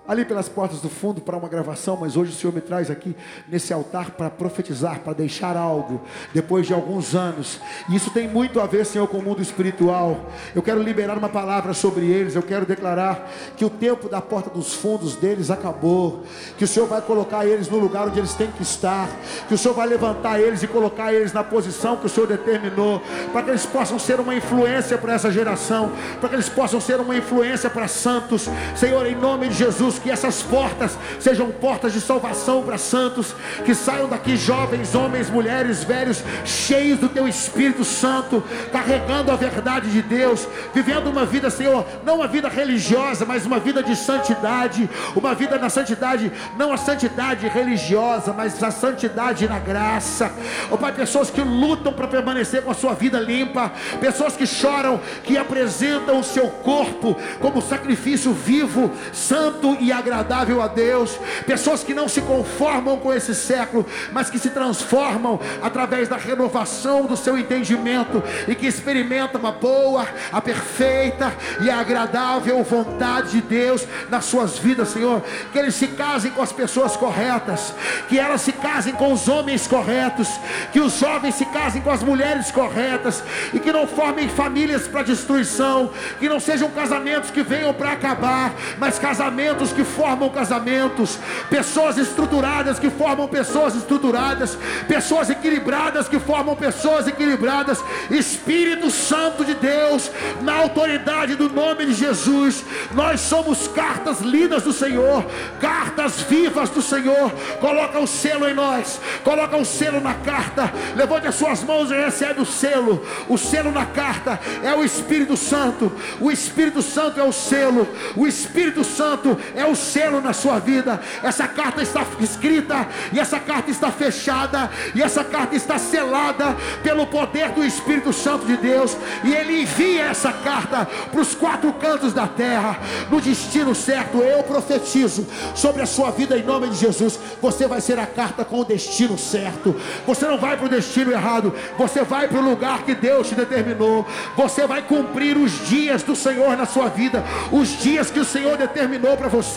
ali 0.06 0.24
pelas 0.24 0.48
portas 0.48 0.80
do 0.80 0.88
fundo 0.88 1.20
para 1.20 1.36
uma 1.36 1.48
gravação, 1.48 1.96
mas 2.00 2.16
hoje 2.16 2.32
o 2.32 2.34
Senhor 2.34 2.52
me 2.52 2.60
traz 2.60 2.90
aqui 2.90 3.14
nesse 3.48 3.72
altar 3.72 4.10
para 4.10 4.28
profetizar, 4.28 5.00
para 5.00 5.12
deixar 5.12 5.56
algo, 5.56 6.00
depois 6.34 6.66
de 6.66 6.74
alguns 6.74 7.14
anos. 7.14 7.60
E 7.88 7.94
isso 7.94 8.10
tem 8.10 8.26
muito 8.26 8.60
a 8.60 8.66
ver, 8.66 8.84
Senhor, 8.84 9.06
com 9.06 9.18
o 9.18 9.22
mundo 9.22 9.40
espiritual. 9.40 10.30
Eu 10.54 10.62
quero 10.62 10.82
liberar 10.82 11.16
uma 11.16 11.28
palavra 11.28 11.72
sobre 11.72 12.04
eles, 12.06 12.34
eu 12.34 12.42
quero 12.42 12.66
declarar 12.66 13.30
que 13.56 13.64
o 13.64 13.70
tempo 13.70 14.08
da 14.08 14.20
porta 14.20 14.50
dos 14.50 14.74
fundos 14.74 15.14
deles 15.14 15.50
acabou, 15.50 16.24
que 16.58 16.64
o 16.64 16.68
Senhor 16.68 16.86
vai 16.86 17.00
colocar 17.00 17.46
eles 17.46 17.68
no 17.68 17.78
lugar 17.78 18.08
onde 18.08 18.18
eles 18.18 18.34
têm 18.34 18.50
que 18.50 18.62
estar, 18.62 19.08
que 19.46 19.54
o 19.54 19.58
Senhor 19.58 19.74
vai 19.74 19.86
levantar 19.86 20.40
eles 20.40 20.62
e 20.62 20.66
colocar 20.66 21.12
eles 21.12 21.32
na 21.32 21.44
posição 21.44 21.96
que 21.96 22.06
o 22.06 22.08
Senhor 22.08 22.26
determinou, 22.26 23.00
para 23.32 23.42
que 23.44 23.50
eles 23.50 23.66
possam 23.66 23.98
ser 23.98 24.18
uma 24.18 24.34
influência 24.34 24.98
para 24.98 25.14
essa 25.14 25.30
geração, 25.30 25.92
para 26.18 26.28
que 26.28 26.34
eles 26.34 26.48
possam 26.48 26.80
ser 26.80 26.98
uma 27.00 27.16
influência 27.16 27.70
para 27.70 27.86
santos. 27.86 28.48
Senhor, 28.74 29.06
em 29.06 29.14
nome 29.14 29.48
de 29.48 29.54
Jesus, 29.54 29.91
que 29.98 30.10
essas 30.10 30.42
portas 30.42 30.98
sejam 31.20 31.50
portas 31.50 31.92
de 31.92 32.00
salvação 32.00 32.62
para 32.62 32.78
santos, 32.78 33.34
que 33.64 33.74
saiam 33.74 34.08
daqui 34.08 34.36
jovens, 34.36 34.94
homens, 34.94 35.30
mulheres, 35.30 35.84
velhos, 35.84 36.22
cheios 36.44 36.98
do 36.98 37.08
teu 37.08 37.26
Espírito 37.28 37.84
Santo, 37.84 38.42
carregando 38.72 39.30
a 39.30 39.36
verdade 39.36 39.90
de 39.90 40.02
Deus, 40.02 40.46
vivendo 40.74 41.08
uma 41.08 41.24
vida, 41.24 41.50
Senhor, 41.50 41.86
não 42.04 42.16
uma 42.16 42.28
vida 42.28 42.48
religiosa, 42.48 43.24
mas 43.24 43.46
uma 43.46 43.58
vida 43.58 43.82
de 43.82 43.96
santidade, 43.96 44.88
uma 45.14 45.34
vida 45.34 45.58
na 45.58 45.68
santidade, 45.68 46.32
não 46.56 46.72
a 46.72 46.76
santidade 46.76 47.46
religiosa, 47.48 48.32
mas 48.32 48.62
a 48.62 48.70
santidade 48.70 49.48
na 49.48 49.58
graça. 49.58 50.32
Oh 50.70 50.78
Pai, 50.78 50.92
pessoas 50.92 51.30
que 51.30 51.40
lutam 51.40 51.92
para 51.92 52.08
permanecer 52.08 52.62
com 52.62 52.70
a 52.70 52.74
sua 52.74 52.94
vida 52.94 53.18
limpa, 53.18 53.72
pessoas 54.00 54.36
que 54.36 54.46
choram, 54.46 55.00
que 55.24 55.36
apresentam 55.36 56.18
o 56.18 56.24
seu 56.24 56.48
corpo 56.48 57.16
como 57.40 57.62
sacrifício 57.62 58.32
vivo, 58.32 58.90
santo 59.12 59.76
e 59.82 59.92
agradável 59.92 60.62
a 60.62 60.68
Deus. 60.68 61.18
Pessoas 61.46 61.82
que 61.82 61.92
não 61.92 62.08
se 62.08 62.20
conformam 62.22 62.98
com 62.98 63.12
esse 63.12 63.34
século, 63.34 63.84
mas 64.12 64.30
que 64.30 64.38
se 64.38 64.50
transformam 64.50 65.40
através 65.60 66.08
da 66.08 66.16
renovação 66.16 67.06
do 67.06 67.16
seu 67.16 67.36
entendimento 67.36 68.22
e 68.46 68.54
que 68.54 68.66
experimentam 68.66 69.44
a 69.46 69.52
boa, 69.52 70.06
a 70.32 70.40
perfeita 70.40 71.32
e 71.60 71.70
a 71.70 71.80
agradável 71.80 72.62
vontade 72.62 73.32
de 73.32 73.42
Deus 73.42 73.86
nas 74.08 74.24
suas 74.24 74.58
vidas, 74.58 74.88
Senhor. 74.88 75.22
Que 75.52 75.58
eles 75.58 75.74
se 75.74 75.88
casem 75.88 76.30
com 76.30 76.42
as 76.42 76.52
pessoas 76.52 76.96
corretas, 76.96 77.74
que 78.08 78.18
elas 78.18 78.40
se 78.40 78.52
casem 78.52 78.94
com 78.94 79.12
os 79.12 79.28
homens 79.28 79.66
corretos, 79.66 80.28
que 80.72 80.80
os 80.80 80.98
jovens 80.98 81.34
se 81.34 81.44
casem 81.46 81.82
com 81.82 81.90
as 81.90 82.02
mulheres 82.02 82.50
corretas 82.50 83.22
e 83.52 83.58
que 83.58 83.72
não 83.72 83.86
formem 83.86 84.28
famílias 84.28 84.86
para 84.86 85.02
destruição, 85.02 85.90
que 86.18 86.28
não 86.28 86.38
sejam 86.38 86.70
casamentos 86.70 87.30
que 87.30 87.42
venham 87.42 87.74
para 87.74 87.92
acabar, 87.92 88.52
mas 88.78 88.98
casamentos 88.98 89.71
que 89.72 89.84
formam 89.84 90.28
casamentos, 90.28 91.18
pessoas 91.50 91.98
estruturadas 91.98 92.78
que 92.78 92.90
formam 92.90 93.28
pessoas 93.28 93.74
estruturadas, 93.74 94.56
pessoas 94.86 95.30
equilibradas 95.30 96.08
que 96.08 96.18
formam 96.18 96.54
pessoas 96.54 97.06
equilibradas. 97.06 97.82
Espírito 98.10 98.90
Santo 98.90 99.44
de 99.44 99.54
Deus, 99.54 100.10
na 100.42 100.54
autoridade 100.56 101.34
do 101.34 101.48
nome 101.48 101.86
de 101.86 101.94
Jesus, 101.94 102.64
nós 102.92 103.20
somos 103.20 103.68
cartas 103.68 104.20
lidas 104.20 104.62
do 104.62 104.72
Senhor, 104.72 105.24
cartas 105.60 106.20
vivas 106.22 106.70
do 106.70 106.82
Senhor. 106.82 107.30
Coloca 107.60 107.98
o 107.98 108.06
selo 108.06 108.48
em 108.48 108.54
nós, 108.54 109.00
coloca 109.24 109.56
o 109.56 109.64
selo 109.64 110.00
na 110.00 110.14
carta. 110.14 110.72
Levante 110.96 111.26
as 111.26 111.34
suas 111.34 111.62
mãos 111.62 111.90
e 111.90 111.94
recebe 111.94 112.40
o 112.40 112.46
selo. 112.46 113.04
O 113.28 113.38
selo 113.38 113.72
na 113.72 113.86
carta 113.86 114.38
é 114.62 114.74
o 114.74 114.84
Espírito 114.84 115.36
Santo. 115.36 115.92
O 116.20 116.30
Espírito 116.30 116.82
Santo 116.82 117.20
é 117.20 117.22
o 117.22 117.32
selo. 117.32 117.88
O 118.16 118.26
Espírito 118.26 118.84
Santo 118.84 119.38
é 119.54 119.61
o 119.64 119.76
selo 119.76 120.20
na 120.20 120.32
sua 120.32 120.58
vida. 120.58 121.00
Essa 121.22 121.46
carta 121.48 121.82
está 121.82 122.04
escrita 122.20 122.86
e 123.12 123.20
essa 123.20 123.38
carta 123.38 123.70
está 123.70 123.90
fechada 123.90 124.70
e 124.94 125.02
essa 125.02 125.24
carta 125.24 125.54
está 125.54 125.78
selada 125.78 126.56
pelo 126.82 127.06
poder 127.06 127.50
do 127.50 127.64
Espírito 127.64 128.12
Santo 128.12 128.46
de 128.46 128.56
Deus. 128.56 128.96
E 129.24 129.32
ele 129.32 129.62
envia 129.62 130.04
essa 130.04 130.32
carta 130.32 130.86
para 131.10 131.20
os 131.20 131.34
quatro 131.34 131.72
cantos 131.74 132.12
da 132.12 132.26
terra 132.26 132.78
no 133.10 133.20
destino 133.20 133.74
certo. 133.74 134.18
Eu 134.18 134.42
profetizo 134.42 135.26
sobre 135.54 135.82
a 135.82 135.86
sua 135.86 136.10
vida 136.10 136.36
em 136.36 136.42
nome 136.42 136.68
de 136.68 136.76
Jesus. 136.76 137.18
Você 137.40 137.66
vai 137.66 137.80
ser 137.80 137.98
a 137.98 138.06
carta 138.06 138.44
com 138.44 138.60
o 138.60 138.64
destino 138.64 139.18
certo. 139.18 139.74
Você 140.06 140.26
não 140.26 140.38
vai 140.38 140.56
para 140.56 140.66
o 140.66 140.68
destino 140.68 141.12
errado. 141.12 141.54
Você 141.78 142.02
vai 142.02 142.28
para 142.28 142.38
o 142.38 142.42
lugar 142.42 142.82
que 142.82 142.94
Deus 142.94 143.28
te 143.28 143.34
determinou. 143.34 144.06
Você 144.36 144.66
vai 144.66 144.82
cumprir 144.82 145.36
os 145.36 145.66
dias 145.68 146.02
do 146.02 146.14
Senhor 146.14 146.56
na 146.56 146.66
sua 146.66 146.88
vida, 146.88 147.24
os 147.50 147.78
dias 147.80 148.10
que 148.10 148.20
o 148.20 148.24
Senhor 148.24 148.56
determinou 148.56 149.16
para 149.16 149.28
você. 149.28 149.51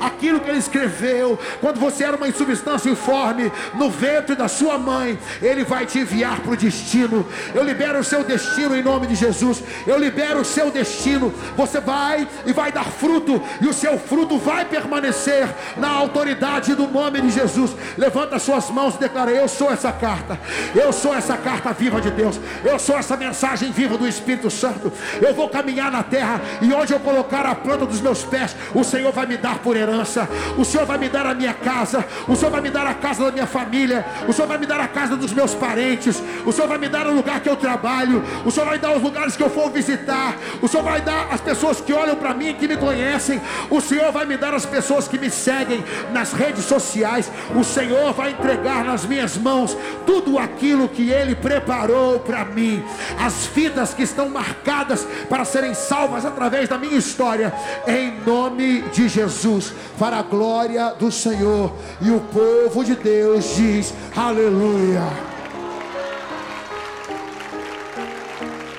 Aquilo 0.00 0.40
que 0.40 0.48
Ele 0.48 0.58
escreveu 0.58 1.38
quando 1.60 1.78
você 1.78 2.04
era 2.04 2.16
uma 2.16 2.28
insubstância 2.28 2.90
informe 2.90 3.50
no 3.74 3.90
ventre 3.90 4.34
da 4.34 4.48
sua 4.48 4.78
mãe, 4.78 5.18
Ele 5.40 5.64
vai 5.64 5.86
te 5.86 5.98
enviar 5.98 6.40
para 6.40 6.52
o 6.52 6.56
destino. 6.56 7.26
Eu 7.54 7.62
libero 7.62 7.98
o 7.98 8.04
seu 8.04 8.24
destino 8.24 8.76
em 8.76 8.82
nome 8.82 9.06
de 9.06 9.14
Jesus. 9.14 9.62
Eu 9.86 9.98
libero 9.98 10.40
o 10.40 10.44
seu 10.44 10.70
destino. 10.70 11.32
Você 11.56 11.80
vai 11.80 12.26
e 12.44 12.52
vai 12.52 12.72
dar 12.72 12.84
fruto, 12.84 13.42
e 13.60 13.66
o 13.66 13.72
seu 13.72 13.98
fruto 13.98 14.38
vai 14.38 14.64
permanecer 14.64 15.48
na 15.76 15.88
autoridade 15.88 16.74
do 16.74 16.86
nome 16.86 17.20
de 17.20 17.30
Jesus. 17.30 17.74
Levanta 17.96 18.38
suas 18.38 18.70
mãos 18.70 18.94
e 18.94 18.98
declara: 18.98 19.30
Eu 19.30 19.48
sou 19.48 19.70
essa 19.70 19.92
carta, 19.92 20.38
eu 20.74 20.92
sou 20.92 21.14
essa 21.14 21.36
carta 21.36 21.72
viva 21.72 22.00
de 22.00 22.10
Deus, 22.10 22.40
eu 22.64 22.78
sou 22.78 22.96
essa 22.96 23.16
mensagem 23.16 23.70
viva 23.70 23.96
do 23.96 24.06
Espírito 24.06 24.50
Santo. 24.50 24.92
Eu 25.20 25.34
vou 25.34 25.48
caminhar 25.48 25.90
na 25.90 26.02
terra, 26.02 26.40
e 26.60 26.72
onde 26.72 26.92
eu 26.92 27.00
colocar 27.00 27.46
a 27.46 27.54
planta 27.54 27.86
dos 27.86 28.00
meus 28.00 28.24
pés, 28.24 28.56
o 28.74 28.84
Senhor 28.84 29.12
vai 29.12 29.26
me 29.26 29.35
dar 29.36 29.58
por 29.58 29.76
herança, 29.76 30.28
o 30.56 30.64
Senhor 30.64 30.86
vai 30.86 30.98
me 30.98 31.08
dar 31.08 31.26
a 31.26 31.34
minha 31.34 31.54
casa, 31.54 32.04
o 32.26 32.34
Senhor 32.34 32.50
vai 32.50 32.60
me 32.60 32.70
dar 32.70 32.86
a 32.86 32.94
casa 32.94 33.24
da 33.24 33.32
minha 33.32 33.46
família, 33.46 34.04
o 34.26 34.32
Senhor 34.32 34.48
vai 34.48 34.58
me 34.58 34.66
dar 34.66 34.80
a 34.80 34.88
casa 34.88 35.16
dos 35.16 35.32
meus 35.32 35.54
parentes, 35.54 36.22
o 36.44 36.52
Senhor 36.52 36.68
vai 36.68 36.78
me 36.78 36.88
dar 36.88 37.06
o 37.06 37.14
lugar 37.14 37.40
que 37.40 37.48
eu 37.48 37.56
trabalho, 37.56 38.22
o 38.44 38.50
Senhor 38.50 38.66
vai 38.66 38.78
dar 38.78 38.96
os 38.96 39.02
lugares 39.02 39.36
que 39.36 39.42
eu 39.42 39.50
for 39.50 39.70
visitar, 39.70 40.36
o 40.62 40.68
Senhor 40.68 40.82
vai 40.82 41.00
dar 41.00 41.28
as 41.30 41.40
pessoas 41.40 41.80
que 41.80 41.92
olham 41.92 42.16
para 42.16 42.34
mim, 42.34 42.54
que 42.54 42.68
me 42.68 42.76
conhecem, 42.76 43.40
o 43.70 43.80
Senhor 43.80 44.10
vai 44.12 44.24
me 44.24 44.36
dar 44.36 44.54
as 44.54 44.66
pessoas 44.66 45.08
que 45.08 45.18
me 45.18 45.30
seguem 45.30 45.84
nas 46.12 46.32
redes 46.32 46.64
sociais, 46.64 47.30
o 47.54 47.64
Senhor 47.64 48.12
vai 48.12 48.30
entregar 48.30 48.84
nas 48.84 49.04
minhas 49.04 49.36
mãos 49.36 49.76
tudo 50.06 50.38
aquilo 50.38 50.88
que 50.88 51.10
Ele 51.10 51.34
preparou 51.34 52.20
para 52.20 52.44
mim, 52.44 52.82
as 53.18 53.46
vidas 53.46 53.94
que 53.94 54.02
estão 54.02 54.28
marcadas 54.28 55.06
para 55.28 55.44
serem 55.44 55.74
salvas 55.74 56.24
através 56.24 56.68
da 56.68 56.78
minha 56.78 56.96
história, 56.96 57.52
em 57.86 58.20
nome 58.24 58.82
de 58.92 59.08
Jesus, 59.28 59.72
para 59.98 60.18
a 60.18 60.22
glória 60.22 60.94
do 60.98 61.10
Senhor, 61.10 61.72
e 62.00 62.10
o 62.10 62.20
povo 62.20 62.84
de 62.84 62.94
Deus 62.94 63.56
diz: 63.56 63.92
Aleluia. 64.16 65.02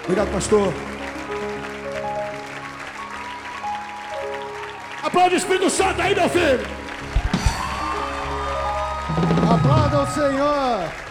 Obrigado, 0.04 0.32
pastor. 0.32 0.74
Aplaude 5.04 5.36
o 5.36 5.38
Espírito 5.38 5.70
Santo 5.70 6.02
aí, 6.02 6.16
meu 6.16 6.30
filho. 6.30 6.66
Aplauda 9.50 10.02
o 10.04 10.08
Senhor. 10.08 11.07